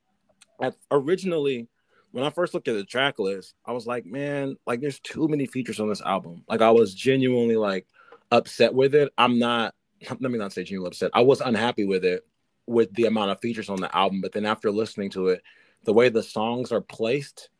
[0.60, 1.68] at, originally
[2.12, 5.28] when I first looked at the track list, I was like, man, like there's too
[5.28, 6.44] many features on this album.
[6.48, 7.86] Like I was genuinely like
[8.30, 9.12] upset with it.
[9.18, 9.74] I'm not.
[10.08, 11.10] Let me not say genuinely upset.
[11.14, 12.26] I was unhappy with it
[12.66, 14.20] with the amount of features on the album.
[14.20, 15.42] But then after listening to it,
[15.84, 17.50] the way the songs are placed,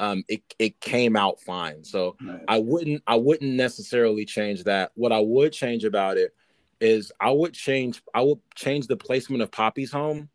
[0.00, 1.84] um, it it came out fine.
[1.84, 2.40] So Right.
[2.48, 4.92] I wouldn't I wouldn't necessarily change that.
[4.94, 6.34] What I would change about it
[6.80, 10.28] is I would change I would change the placement of Papi's home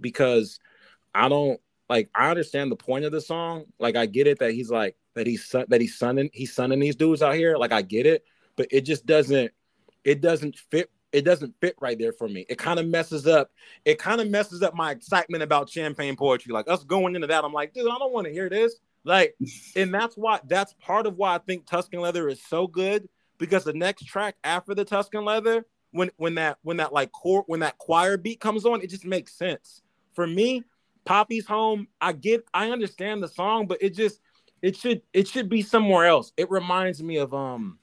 [0.00, 0.58] because
[1.14, 3.64] I don't like I understand the point of the song.
[3.78, 6.96] Like I get it that he's like that he's that he's sunning he's sunning these
[6.96, 7.56] dudes out here.
[7.56, 8.24] Like I get it,
[8.56, 9.52] but it just doesn't
[10.04, 12.46] it doesn't fit it doesn't fit right there for me.
[12.48, 13.50] It kind of messes up.
[13.84, 16.52] It kind of messes up my excitement about champagne poetry.
[16.52, 18.76] Like us going into that, I'm like, dude, I don't want to hear this.
[19.04, 19.36] Like,
[19.76, 23.08] and that's why that's part of why I think Tuscan Leather is so good
[23.38, 27.44] because the next track after the Tuscan Leather, when when that when that like core
[27.46, 29.82] when that choir beat comes on, it just makes sense.
[30.14, 30.62] For me,
[31.04, 34.20] Papi's home, I get I understand the song, but it just
[34.62, 36.32] it should it should be somewhere else.
[36.36, 37.79] It reminds me of um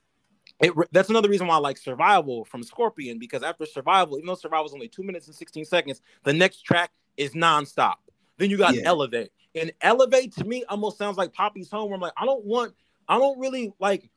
[0.60, 4.36] it that's another reason why I like Survival from Scorpion because after Survival, even though
[4.36, 7.96] Survival is only two minutes and 16 seconds, the next track is nonstop.
[8.38, 8.84] Then you got Yeah.
[8.86, 9.32] Elevate.
[9.56, 11.90] And Elevate to me almost sounds like Papi's Home.
[11.90, 12.74] Where I'm like, I don't want,
[13.08, 14.10] I don't really like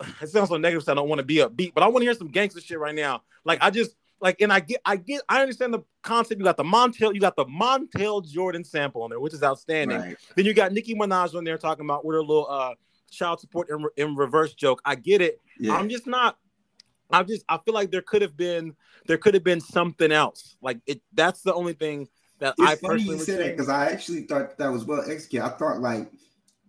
[0.20, 2.04] it sounds so negative, so I don't want to be upbeat, but I want to
[2.04, 3.22] hear some gangster shit right now.
[3.44, 6.38] Like I just like and I get I get I understand the concept.
[6.38, 9.98] You got the Montel, you got the Montel Jordan sample on there, which is outstanding.
[9.98, 10.16] Right.
[10.34, 12.74] Then you got Nicki Minaj on there talking about with her little uh
[13.10, 14.82] child support in, in reverse joke.
[14.84, 15.40] I get it.
[15.58, 15.76] Yeah.
[15.76, 16.38] I'm just not.
[17.10, 17.44] I'm just.
[17.48, 18.74] I feel like there could have been
[19.06, 20.56] there could have been something else.
[20.60, 21.00] Like it.
[21.12, 24.56] That's the only thing that I funny personally you said that because I actually thought
[24.58, 25.44] that was well executed.
[25.44, 26.10] I thought like,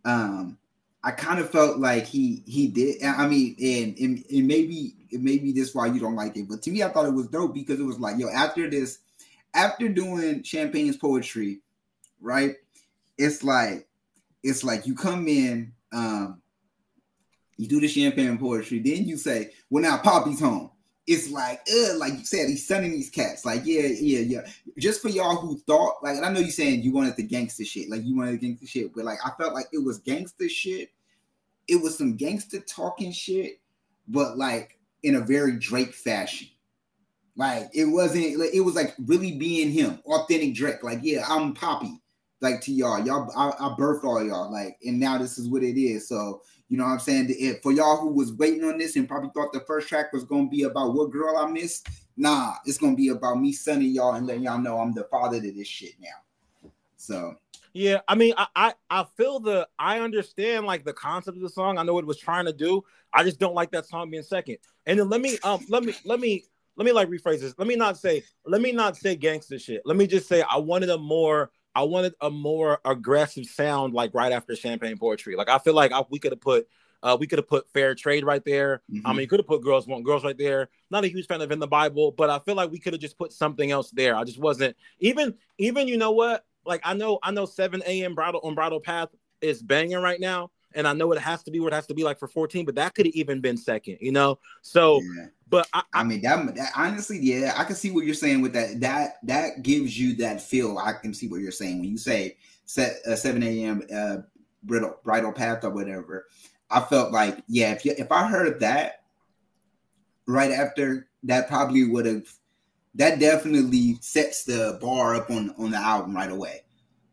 [0.06, 0.58] um,
[1.04, 3.04] I kind of felt like he he did.
[3.04, 6.62] I mean, and and, and maybe it maybe this why you don't like it, but
[6.64, 9.00] to me, I thought it was dope because it was like, yo, after this,
[9.54, 11.62] after doing Champagne's poetry,
[12.22, 12.56] right?
[13.18, 13.88] It's like,
[14.44, 16.42] it's like you come in, um,
[17.60, 20.72] you do the champagne poetry, then you say, well, now Papi's home.
[21.06, 21.62] It's like,
[21.98, 23.44] like you said, he's sending these cats.
[23.44, 24.48] Like, yeah, yeah, yeah
[24.80, 27.90] just for y'all who thought like I know you saying you wanted the gangster shit,
[27.90, 30.90] like you wanted the gangster shit, but like I felt like it was gangster shit.
[31.68, 33.60] It was some gangster talking shit,
[34.08, 36.48] but like in a very Drake fashion.
[37.36, 40.84] Like it wasn't like it was like really being him, authentic Drake.
[40.84, 42.02] Like, yeah, I'm Poppy,
[42.42, 43.06] like to y'all.
[43.06, 46.08] Y'all, I, I birthed all y'all, like, and now this is what it is.
[46.08, 47.28] So you know what I'm saying?
[47.30, 50.24] If, for y'all who was waiting on this and probably thought the first track was
[50.24, 54.14] gonna be about what girl I missed, nah, it's gonna be about me sunning y'all
[54.14, 56.72] and letting y'all know I'm the father to this shit now.
[56.96, 57.36] So
[57.74, 61.50] Yeah, I mean, I, I I feel the I understand like the concept of the
[61.50, 61.80] song.
[61.80, 62.84] I know what it was trying to do.
[63.14, 64.58] I just don't like that song being second.
[64.86, 67.56] And then let me um let me let me let me like rephrase this.
[67.58, 69.82] Let me not say let me not say gangster shit.
[69.86, 74.14] Let me just say I wanted a more I wanted a more aggressive sound like
[74.14, 75.36] right after Champagne Poetry.
[75.36, 76.68] Like I feel like I, we could have put
[77.02, 78.82] uh, we could have put fair trade right there.
[79.06, 79.14] I mhm.
[79.14, 80.70] mean, you could have put girls want girls right there.
[80.92, 83.02] Not a huge fan of in the Bible, but I feel like we could have
[83.02, 84.16] just put something else there.
[84.16, 86.46] I just wasn't even even you know what?
[86.66, 88.16] Like I know I know 7 a.m.
[88.16, 89.10] bridle on bridle path
[89.42, 91.94] is banging right now, and I know it has to be what it has to
[91.94, 94.40] be like for 14, but that could have even been second, you know.
[94.62, 95.28] So, yeah.
[95.50, 98.42] but I, I I mean that, that honestly, yeah, I can see what you're saying
[98.42, 98.80] with that.
[98.80, 100.78] That that gives you that feel.
[100.78, 103.82] I can see what you're saying when you say set uh, 7 a.m.
[103.94, 104.18] Uh,
[104.64, 106.28] bridle bridle path or whatever.
[106.70, 109.04] I felt like yeah, if you, if I heard that
[110.28, 112.28] right after that, probably would have.
[112.96, 116.62] That definitely sets the bar up on on the album right away.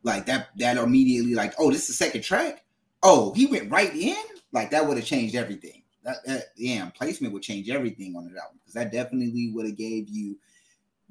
[0.03, 2.66] Like that that immediately like oh this is the second track.
[3.09, 4.17] Oh he went right in.
[4.53, 5.83] Like that would have changed everything.
[6.03, 9.77] That, that yeah, placement would change everything on the album because that definitely would have
[9.77, 10.37] gave you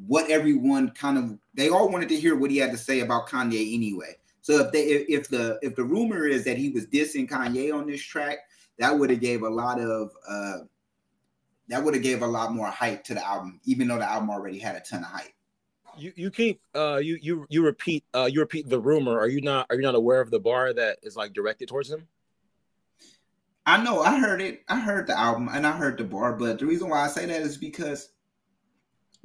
[0.05, 3.29] what everyone kind of they all wanted to hear what he had to say about
[3.29, 4.15] Kanye anyway.
[4.41, 7.87] So if they if the if the rumor is that he was dissing Kanye on
[7.87, 8.39] this track,
[8.77, 10.57] that would have gave a lot of uh
[11.69, 14.29] that would have gave a lot more hype to the album, even though the album
[14.29, 15.34] already had a ton of hype.
[15.97, 19.19] You you keep uh you you you repeat uh you repeat the rumor.
[19.19, 21.89] Are you not are you not aware of the bar that is like directed towards
[21.89, 22.07] him?
[23.65, 24.63] I know I heard it.
[24.67, 27.25] I heard the album and I heard the bar, but the reason why I say
[27.25, 28.09] that is because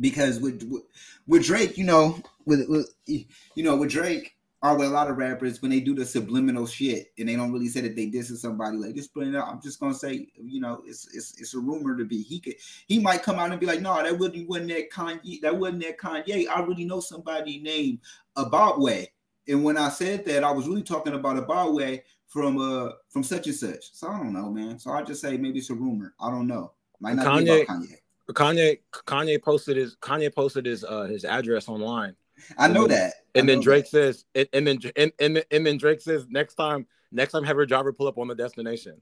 [0.01, 0.83] because with with,
[1.27, 3.27] with Drake, you know, with, with you
[3.62, 7.13] know, with Drake or with a lot of rappers, when they do the subliminal shit
[7.19, 9.49] and they don't really say that they dissing somebody, like just putting it out.
[9.49, 12.23] I'm just gonna say, you know, it's it's it's a rumor to be.
[12.23, 12.57] He could
[12.87, 15.83] he might come out and be like, no, that really wasn't that Kanye, that wasn't
[15.85, 16.47] that Kanye.
[16.49, 18.01] I really know somebody named
[18.37, 19.07] Abaway.
[19.49, 23.47] And when I said that, I was really talking about Abaway from uh from such
[23.47, 23.93] and such.
[23.95, 24.79] So I don't know, man.
[24.79, 26.15] So I just say maybe it's a rumor.
[26.21, 26.73] I don't know.
[27.01, 27.97] Might not be Kanye- about Kanye.
[28.31, 32.15] Kanye Kanye posted his Kanye posted his uh his address online.
[32.59, 33.14] I know that.
[33.34, 33.91] And I then Drake that.
[33.91, 37.45] says, and, and then and, and then- and then Drake says, next time, next time,
[37.45, 39.01] have your driver pull up on the destination.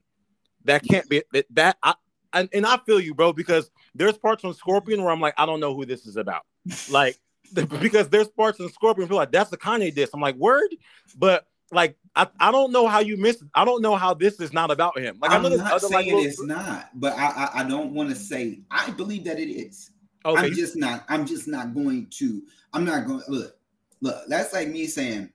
[0.65, 1.45] That can't be that.
[1.51, 1.95] that I
[2.33, 5.45] and, and I feel you, bro, because there's parts on Scorpion where I'm like, I
[5.45, 6.43] don't know who this is about,
[6.91, 7.17] like
[7.81, 10.11] because there's parts in Scorpion where like that's the Kanye diss.
[10.13, 10.69] I'm like, word,
[11.17, 13.43] but like I, I don't know how you missed.
[13.55, 15.17] I don't know how this is not about him.
[15.21, 17.93] Like I'm I know not other, saying like, it's not, but I I, I don't
[17.93, 19.91] want to say I believe that it is.
[20.25, 20.47] Okay.
[20.47, 21.05] I'm just not.
[21.09, 22.43] I'm just not going to.
[22.73, 23.23] I'm not going.
[23.27, 23.57] Look,
[24.01, 24.23] look.
[24.27, 25.29] That's like me saying,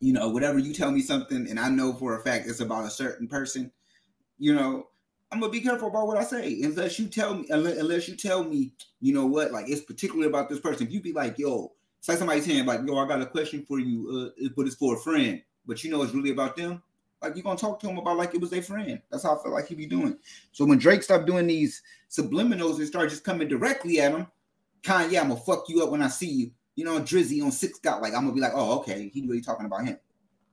[0.00, 2.86] you know, whatever you tell me something, and I know for a fact it's about
[2.86, 3.70] a certain person.
[4.38, 4.88] You know,
[5.30, 7.46] I'm gonna be careful about what I say unless you tell me.
[7.50, 10.86] Unless, you tell me, you know what, like it's particularly about this person.
[10.86, 13.64] If you be like, yo, it's like somebody saying, like, yo, I got a question
[13.66, 16.82] for you, uh, but it's for a friend, but you know it's really about them.
[17.20, 19.00] Like you're gonna talk to him about like it was their friend.
[19.10, 20.16] That's how I feel like he be doing.
[20.52, 24.26] So when Drake stopped doing these subliminals and started just coming directly at him,
[24.82, 26.50] Kanye, I'm gonna fuck you up when I see you.
[26.76, 29.40] You know, Drizzy on six got like I'm gonna be like, oh, okay, he really
[29.40, 29.98] talking about him.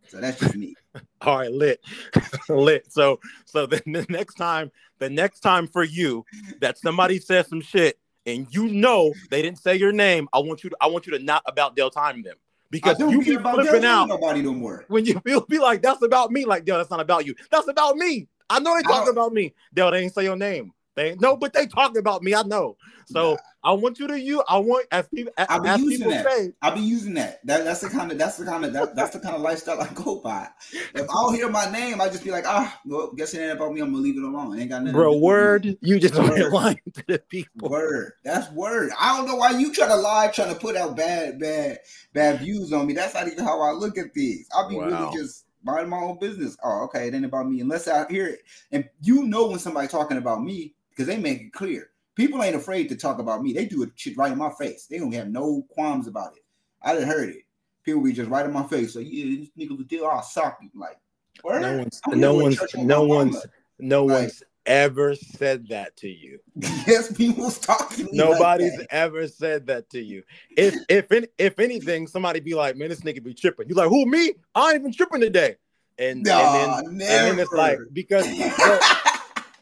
[0.07, 0.75] So that's just me.
[1.21, 1.83] All right, lit,
[2.49, 2.91] lit.
[2.91, 6.25] So, so then the next time, the next time for you
[6.61, 10.63] that somebody says some shit and you know they didn't say your name, I want
[10.63, 12.37] you to, I want you to not about Del time them
[12.69, 14.85] because you be flipping out nobody no more.
[14.87, 16.45] when you feel be like that's about me.
[16.45, 17.35] Like, Del, that's not about you.
[17.51, 18.27] That's about me.
[18.49, 19.53] I know they talking about me.
[19.73, 20.71] Del, they ain't say your name.
[20.95, 22.33] They no, but they talking about me.
[22.33, 22.77] I know.
[23.05, 23.37] So.
[23.65, 24.43] I want you to you.
[24.47, 26.31] I want as people as, I be as using that.
[26.31, 26.53] say.
[26.61, 27.43] I be using that.
[27.47, 29.81] That that's the kind of that's the kind of that, that's the kind of lifestyle
[29.81, 30.47] I go by.
[30.93, 33.53] If I don't hear my name, I just be like, ah, well, guess it ain't
[33.53, 33.81] about me.
[33.81, 34.55] I'm gonna leave it alone.
[34.55, 34.93] It ain't got nothing.
[34.93, 35.25] Bro, do with me.
[35.25, 36.51] word, you just Word.
[36.53, 37.69] lying to the people.
[37.69, 38.11] Word.
[38.23, 38.91] That's word.
[38.99, 41.79] I don't know why you try to lie, trying to put out bad, bad,
[42.13, 42.93] bad views on me.
[42.93, 44.47] That's not even how I look at things.
[44.55, 44.85] I'll be Wow.
[44.85, 46.55] really just minding my own business.
[46.63, 48.41] Oh, okay, it ain't about me unless I hear it.
[48.71, 51.89] And you know when somebody talking about me because they make it clear.
[52.15, 53.51] People ain't afraid to talk about me.
[53.51, 54.87] They do it shit right in my face.
[54.87, 56.43] They don't have no qualms about it.
[56.81, 57.43] I done heard it.
[57.83, 58.95] People be just right in my face.
[58.95, 60.05] Like, yeah, this nigga was deal.
[60.05, 60.69] I'll sock you.
[60.73, 60.97] Like,
[61.43, 61.61] word?
[61.61, 63.45] No one's, no one's, no one's,
[63.79, 66.39] no Like- one's ever said that to you.
[66.55, 68.05] yes, people's talking.
[68.05, 68.87] like Nobody's that.
[68.89, 70.23] ever said that to you.
[70.57, 71.05] If if
[71.37, 74.33] if anything, somebody be like, "Man, this nigga be tripping." You like, "Who me?
[74.55, 75.57] I ain't even tripping today."
[75.99, 78.25] And Nah, and then and then it's like because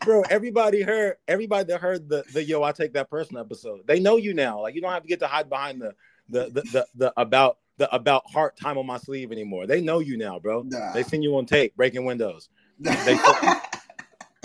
[0.05, 3.81] bro, everybody heard everybody that heard the the yo, I take that person episode.
[3.85, 4.61] They know you now.
[4.61, 5.93] Like you don't have to get to hide behind the
[6.29, 9.65] the the the, the about the about heart time on my sleeve anymore.
[9.67, 10.63] They know you now, bro.
[10.63, 10.93] Nah.
[10.93, 12.49] They seen you on tape breaking windows.
[12.79, 13.17] They-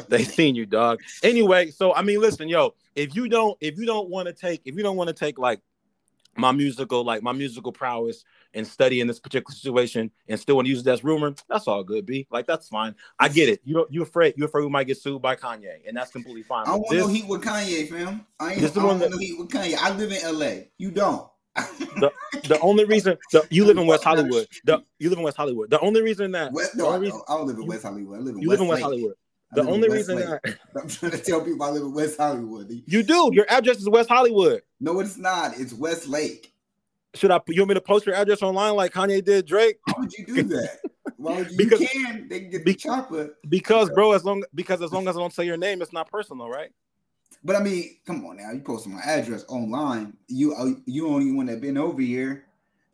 [0.09, 1.01] They seen you, dog.
[1.23, 4.63] Anyway, so I mean, listen, yo, if you don't, if you don't want to take,
[4.65, 5.61] if you don't want to take like
[6.39, 8.25] my musical, like my musical prowess
[8.55, 11.67] and study in this particular situation and still want to use it as rumor, that's
[11.67, 12.27] all good, B.
[12.31, 12.95] Like that's fine.
[13.19, 13.61] I get it.
[13.65, 16.43] You don't you afraid you afraid we might get sued by Kanye, and that's completely
[16.45, 16.67] fine.
[16.67, 18.25] I don't want no heat with Kanye, fam.
[18.41, 19.77] I ain't This the I want no heat with Kanye.
[19.77, 20.65] I live in LA.
[20.79, 21.29] You don't.
[21.95, 24.47] the only reason the, you live in West Hollywood.
[24.65, 25.71] The, you live in West Hollywood.
[25.71, 27.23] The only reason that West, the no, I don't.
[27.29, 28.19] I don't live in West Hollywood.
[28.19, 28.83] I live in you West live in West.
[28.83, 29.15] Hollywood.
[29.53, 30.41] I The only reason Lake.
[30.81, 32.71] I'm trying to tell people I live in West Hollywood.
[32.87, 34.63] you do your address is West Hollywood.
[34.81, 35.59] No, it's not.
[35.59, 36.53] It's West Lake.
[37.15, 37.41] Should I?
[37.49, 39.79] You want me to post your address online like Kanye did Drake?
[39.87, 40.79] Why would you do that?
[41.17, 41.57] Why would you?
[41.57, 42.29] Because- you can.
[42.29, 43.37] They can get be- the chopper.
[43.49, 46.11] Because, bro, as long because as long as I don't say your name, it's not
[46.11, 46.71] personal, right?
[47.43, 48.51] But I mean, come on now.
[48.51, 50.17] You posting my address online.
[50.29, 52.45] You uh, you only one that been over here.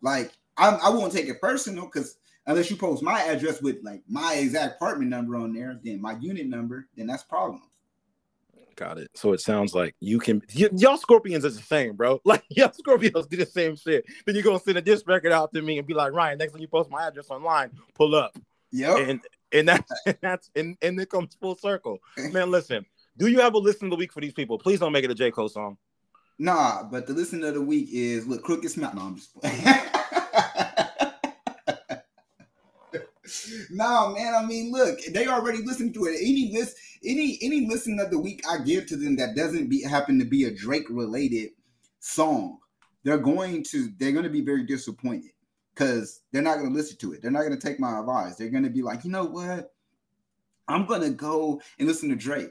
[0.00, 2.16] Like I, I won't take it personal because
[2.47, 6.16] unless you post my address with like my exact apartment number on there, then my
[6.18, 7.62] unit number, then that's problem.
[8.76, 9.11] Got it.
[9.14, 10.42] So it sounds like you can.
[10.59, 12.20] Y- y'all Scorpions is the same, bro.
[12.24, 14.05] Like y'all scorpions do the same shit.
[14.26, 16.53] Then you're gonna send a disc record out to me and be like, Ryan, next
[16.53, 18.36] time you post my address online, pull up,
[18.72, 19.09] Yep.
[19.09, 19.20] and
[19.53, 21.99] and that's and that's and and it comes full circle.
[22.32, 22.84] Man, listen.
[23.16, 24.59] Do you have a listen of the week for these people?
[24.59, 25.76] Please don't make it a J Cole song.
[26.36, 28.92] Nah, but the listen of the week is look crooked smile.
[28.92, 29.30] No, I'm just
[33.70, 34.35] No, man.
[34.35, 36.16] I mean, look, they already listened to it.
[36.20, 39.83] Any list, any any listen of the week I give to them that doesn't be
[39.83, 41.51] happen to be a Drake related
[42.01, 42.59] song,
[43.03, 45.31] they're going to they're going to be very disappointed
[45.75, 47.22] because they're not going to listen to it.
[47.22, 48.37] They're not going to take my advice.
[48.37, 49.75] They're going to be like, you know what?
[50.68, 52.51] I'm gonna go and listen to Drake.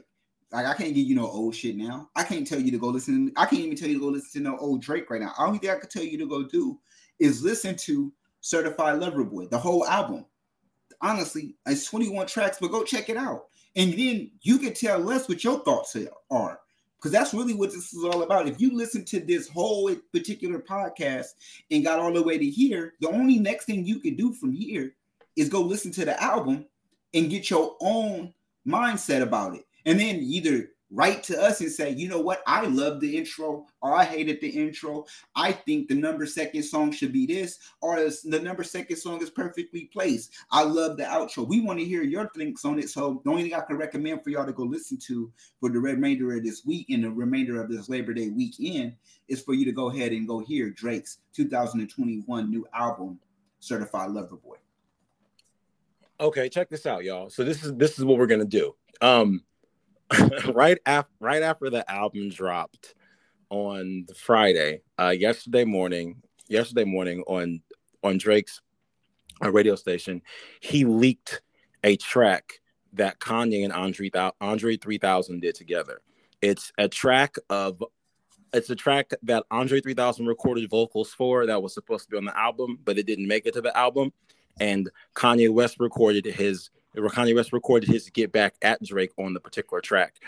[0.52, 2.10] Like I can't give you no old shit now.
[2.14, 3.32] I can't tell you to go listen.
[3.36, 5.32] I can't even tell you to go listen to no old Drake right now.
[5.38, 6.78] Only thing I could tell you to go do
[7.18, 10.26] is listen to Certified Lover Boy, the whole album.
[11.04, 13.44] Honestly, it's 21 tracks, but go check it out.
[13.76, 15.94] And then you can tell us what your thoughts
[16.30, 16.60] are.
[16.96, 18.48] Because that's really what this is all about.
[18.48, 21.26] If you listen to this whole particular podcast
[21.70, 24.54] and got all the way to here, the only next thing you can do from
[24.54, 24.94] here
[25.36, 26.64] is go listen to the album
[27.12, 28.32] and get your own
[28.66, 29.66] mindset about it.
[29.84, 33.66] And then either write to us and say, you know what, I love the intro,
[33.82, 35.04] or I hated the intro.
[35.34, 39.30] I think the number second song should be this, or the number second song is
[39.30, 40.32] perfectly placed.
[40.52, 41.46] I love the outro.
[41.46, 42.90] We want to hear your thinks on it.
[42.90, 45.30] So the only thing I can recommend for y'all to go listen to
[45.60, 48.94] for the remainder of this week and the remainder of this Labor Day weekend
[49.28, 53.18] is for you to go ahead and go hear Drake's 2021 new album,
[53.58, 54.56] Certified Lover Boy.
[56.20, 57.28] Okay, check this out, y'all.
[57.28, 58.76] So this is this is what we're gonna do.
[59.00, 59.42] Um,
[60.54, 62.94] right after right after the album dropped
[63.50, 67.62] on the Friday, uh, yesterday morning, yesterday morning on
[68.02, 68.60] on Drake's
[69.44, 70.22] uh, radio station,
[70.60, 71.42] he leaked
[71.82, 72.60] a track
[72.92, 74.10] that Kanye and Andre
[74.40, 76.00] Andre 3000 did together.
[76.40, 77.82] It's a track of
[78.52, 82.24] it's a track that Andre 3000 recorded vocals for that was supposed to be on
[82.24, 84.12] the album, but it didn't make it to the album.
[84.60, 89.40] And Kanye West recorded his Kanye West recorded his Get Back at Drake on the
[89.40, 90.20] particular track.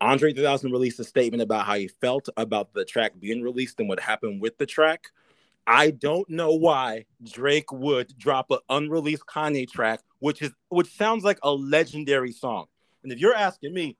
[0.00, 3.88] Andre 3000 released a statement about how he felt about the track being released and
[3.88, 5.08] what happened with the track.
[5.66, 11.24] I don't know why Drake would drop an unreleased Kanye track, which is which sounds
[11.24, 12.66] like a legendary song.
[13.02, 13.96] And if you're asking me,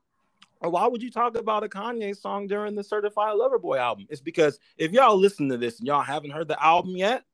[0.61, 4.07] oh, why would you talk about a Kanye song during the Certified Lover Boy album?
[4.11, 7.25] It's because if y'all listen to this and y'all haven't heard the album yet,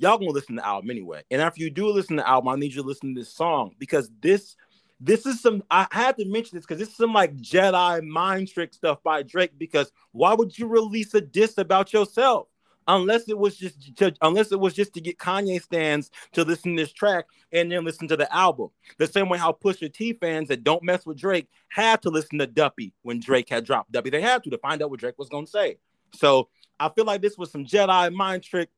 [0.00, 1.22] y'all gonna listen to the album anyway.
[1.30, 3.32] And after you do listen to the album, I need you to listen to this
[3.32, 4.56] song because this
[4.98, 8.48] this is some I had to mention this because this is some like Jedi mind
[8.48, 9.52] trick stuff by Drake.
[9.58, 12.48] Because why would you release a diss about yourself?
[12.88, 16.76] Unless it was just to, unless it was just to get Kanye stans to listen
[16.76, 18.70] to this track and then listen to the album.
[18.98, 22.38] The same way how Pusha T fans that don't mess with Drake had to listen
[22.38, 24.10] to Duppy when Drake had dropped Duppy.
[24.10, 25.76] They had to to find out what Drake was gonna say.
[26.14, 26.48] So
[26.80, 28.70] I feel like this was some Jedi mind trick,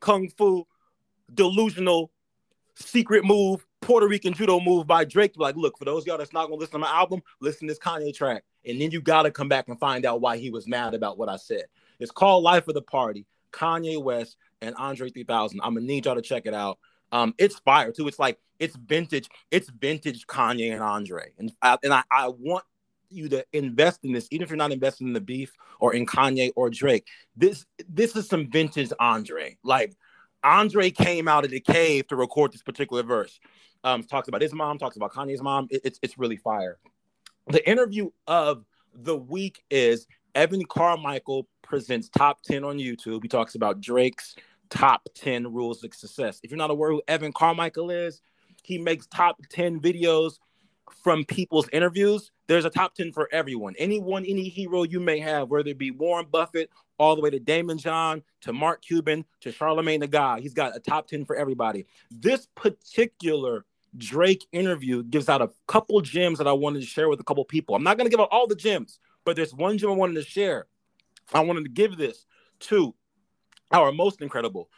[0.00, 0.66] kung fu,
[1.34, 2.10] delusional,
[2.76, 5.32] secret move Puerto Rican judo move by Drake.
[5.36, 7.78] Like, look, for those y'all that's not gonna listen to my album, listen to this
[7.78, 10.94] Kanye track, and then you gotta come back and find out why he was mad
[10.94, 11.64] about what I said.
[11.98, 13.26] It's called Life of the Party.
[13.52, 15.60] Kanye West and Andre 3000.
[15.62, 16.78] I'm gonna need y'all to check it out.
[17.12, 18.08] Um, it's fire too.
[18.08, 19.28] It's like it's vintage.
[19.50, 22.64] It's vintage Kanye and Andre, and I, and I, I want
[23.10, 26.06] you to invest in this, even if you're not investing in the beef or in
[26.06, 27.06] Kanye or Drake.
[27.36, 29.56] This this is some vintage Andre.
[29.62, 29.94] Like
[30.42, 33.38] Andre came out of the cave to record this particular verse
[33.84, 35.68] um, talks about his mom, talks about Kanye's mom.
[35.70, 36.78] It, it's it's really fire.
[37.48, 43.22] The interview of the week is Evan Carmichael presents top 10 on YouTube.
[43.22, 44.34] He talks about Drake's
[44.70, 46.40] top 10 rules of success.
[46.42, 48.20] If you're not aware who Evan Carmichael is,
[48.62, 50.34] he makes top 10 videos
[50.92, 52.30] from people's interviews.
[52.46, 53.74] There's a top 10 for everyone.
[53.78, 57.38] Anyone, any hero you may have, whether it be Warren Buffett, all the way to
[57.38, 60.40] Daymond John, to Mark Cuban, to Charlemagne the God.
[60.40, 61.86] He's got a top 10 for everybody.
[62.10, 63.64] This particular
[63.96, 67.44] Drake interview gives out a couple gems that I wanted to share with a couple
[67.44, 67.74] people.
[67.74, 70.14] I'm not going to give out all the gems, but there's one gem I wanted
[70.14, 70.66] to share.
[71.32, 72.26] I wanted to give this
[72.60, 72.94] to
[73.72, 74.68] our most incredible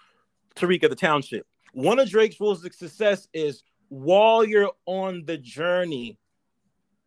[0.56, 1.46] Tariq of the Township.
[1.72, 6.16] One of Drake's rules of success is while you're on the journey,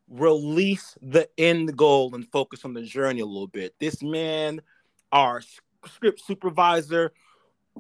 [0.10, 3.74] release the end goal and focus on the journey a little bit.
[3.80, 4.62] This man,
[5.12, 5.42] our
[5.86, 7.14] script supervisor,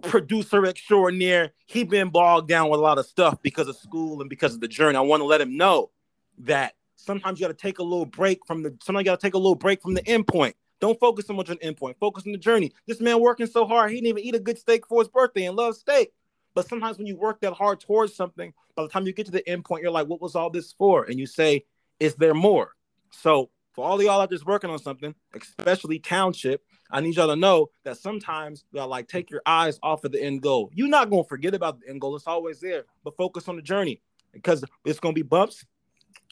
[0.01, 1.51] producer extraordinaire.
[1.65, 4.61] He been bogged down with a lot of stuff because of school and because of
[4.61, 4.97] the journey.
[4.97, 5.91] I want to let him know
[6.39, 8.75] that sometimes you got to take a little break from the.
[8.81, 10.53] Sometimes you got to take a little break from the endpoint.
[10.79, 11.97] Don't focus so much on endpoint.
[11.99, 12.71] Focus on the journey.
[12.87, 15.45] This man working so hard, he didn't even eat a good steak for his birthday
[15.45, 16.11] and loves steak.
[16.55, 19.31] But sometimes when you work that hard towards something, by the time you get to
[19.31, 21.65] the end point, you're like, "What was all this for?" And you say,
[21.99, 22.75] "Is there more?"
[23.11, 27.35] So for all y'all out there working on something, especially township, I need y'all to
[27.35, 30.69] know that sometimes y'all like take your eyes off of the end goal.
[30.73, 32.85] You're not gonna forget about the end goal; it's always there.
[33.03, 34.01] But focus on the journey
[34.31, 35.65] because it's gonna be bumps,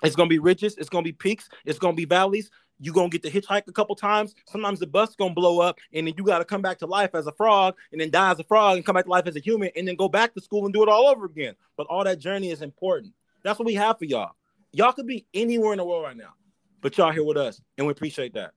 [0.04, 2.52] it's gonna be ridges, it's gonna be peaks, it's gonna be valleys.
[2.84, 4.34] You're gonna get to hitchhike a couple times.
[4.48, 7.28] Sometimes the bus gonna blow up, and then you gotta come back to life as
[7.28, 9.40] a frog, and then die as a frog, and come back to life as a
[9.40, 11.56] human, and then go back to school and do it all over again.
[11.78, 13.14] But all that journey is important.
[13.44, 14.32] That's what we have for y'all.
[14.74, 16.34] Y'all could be anywhere in the world right now,
[16.82, 18.54] but y'all here with us, and we appreciate that.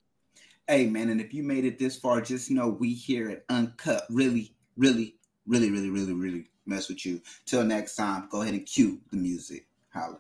[0.66, 4.04] Hey man, and if you made it this far, just know we here at Uncut
[4.08, 5.16] really, really,
[5.46, 7.20] really, really, really, really mess with you.
[7.44, 9.66] Till next time, go ahead and cue the music.
[9.92, 10.18] Holla.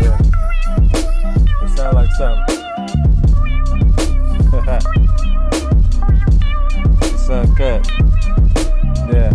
[0.00, 0.18] Yeah.
[1.62, 2.44] It sound like something.
[7.12, 7.86] it's uncut.
[9.12, 9.32] Yeah.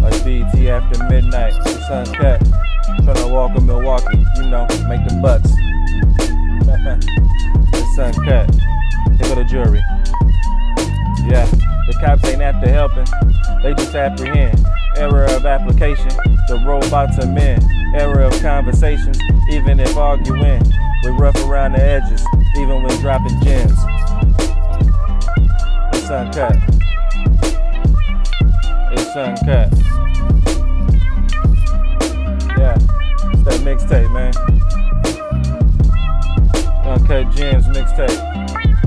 [0.00, 1.54] Like BT after midnight.
[1.66, 2.40] It's uncut.
[3.04, 5.50] Trying to walk in Milwaukee, you know, make the butts.
[7.74, 8.54] it's uncut.
[9.18, 9.82] Here go the jury.
[11.26, 13.06] Yeah, the cops ain't after helping,
[13.62, 14.64] they just apprehend.
[14.96, 16.10] Error of application,
[16.48, 17.60] the robots are men.
[17.94, 19.18] Error of conversations,
[19.50, 20.62] even if arguing.
[21.02, 22.24] We rough around the edges,
[22.56, 23.78] even when dropping gems.
[25.94, 26.56] It's uncut.
[28.92, 29.72] It's uncut.
[32.58, 32.76] Yeah,
[33.32, 34.34] it's that mixtape, man.
[36.86, 38.83] Uncut Gems mixtape.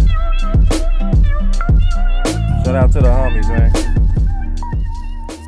[2.67, 3.71] Shout out to the homies, man.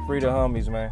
[0.08, 0.90] Free the homies, man.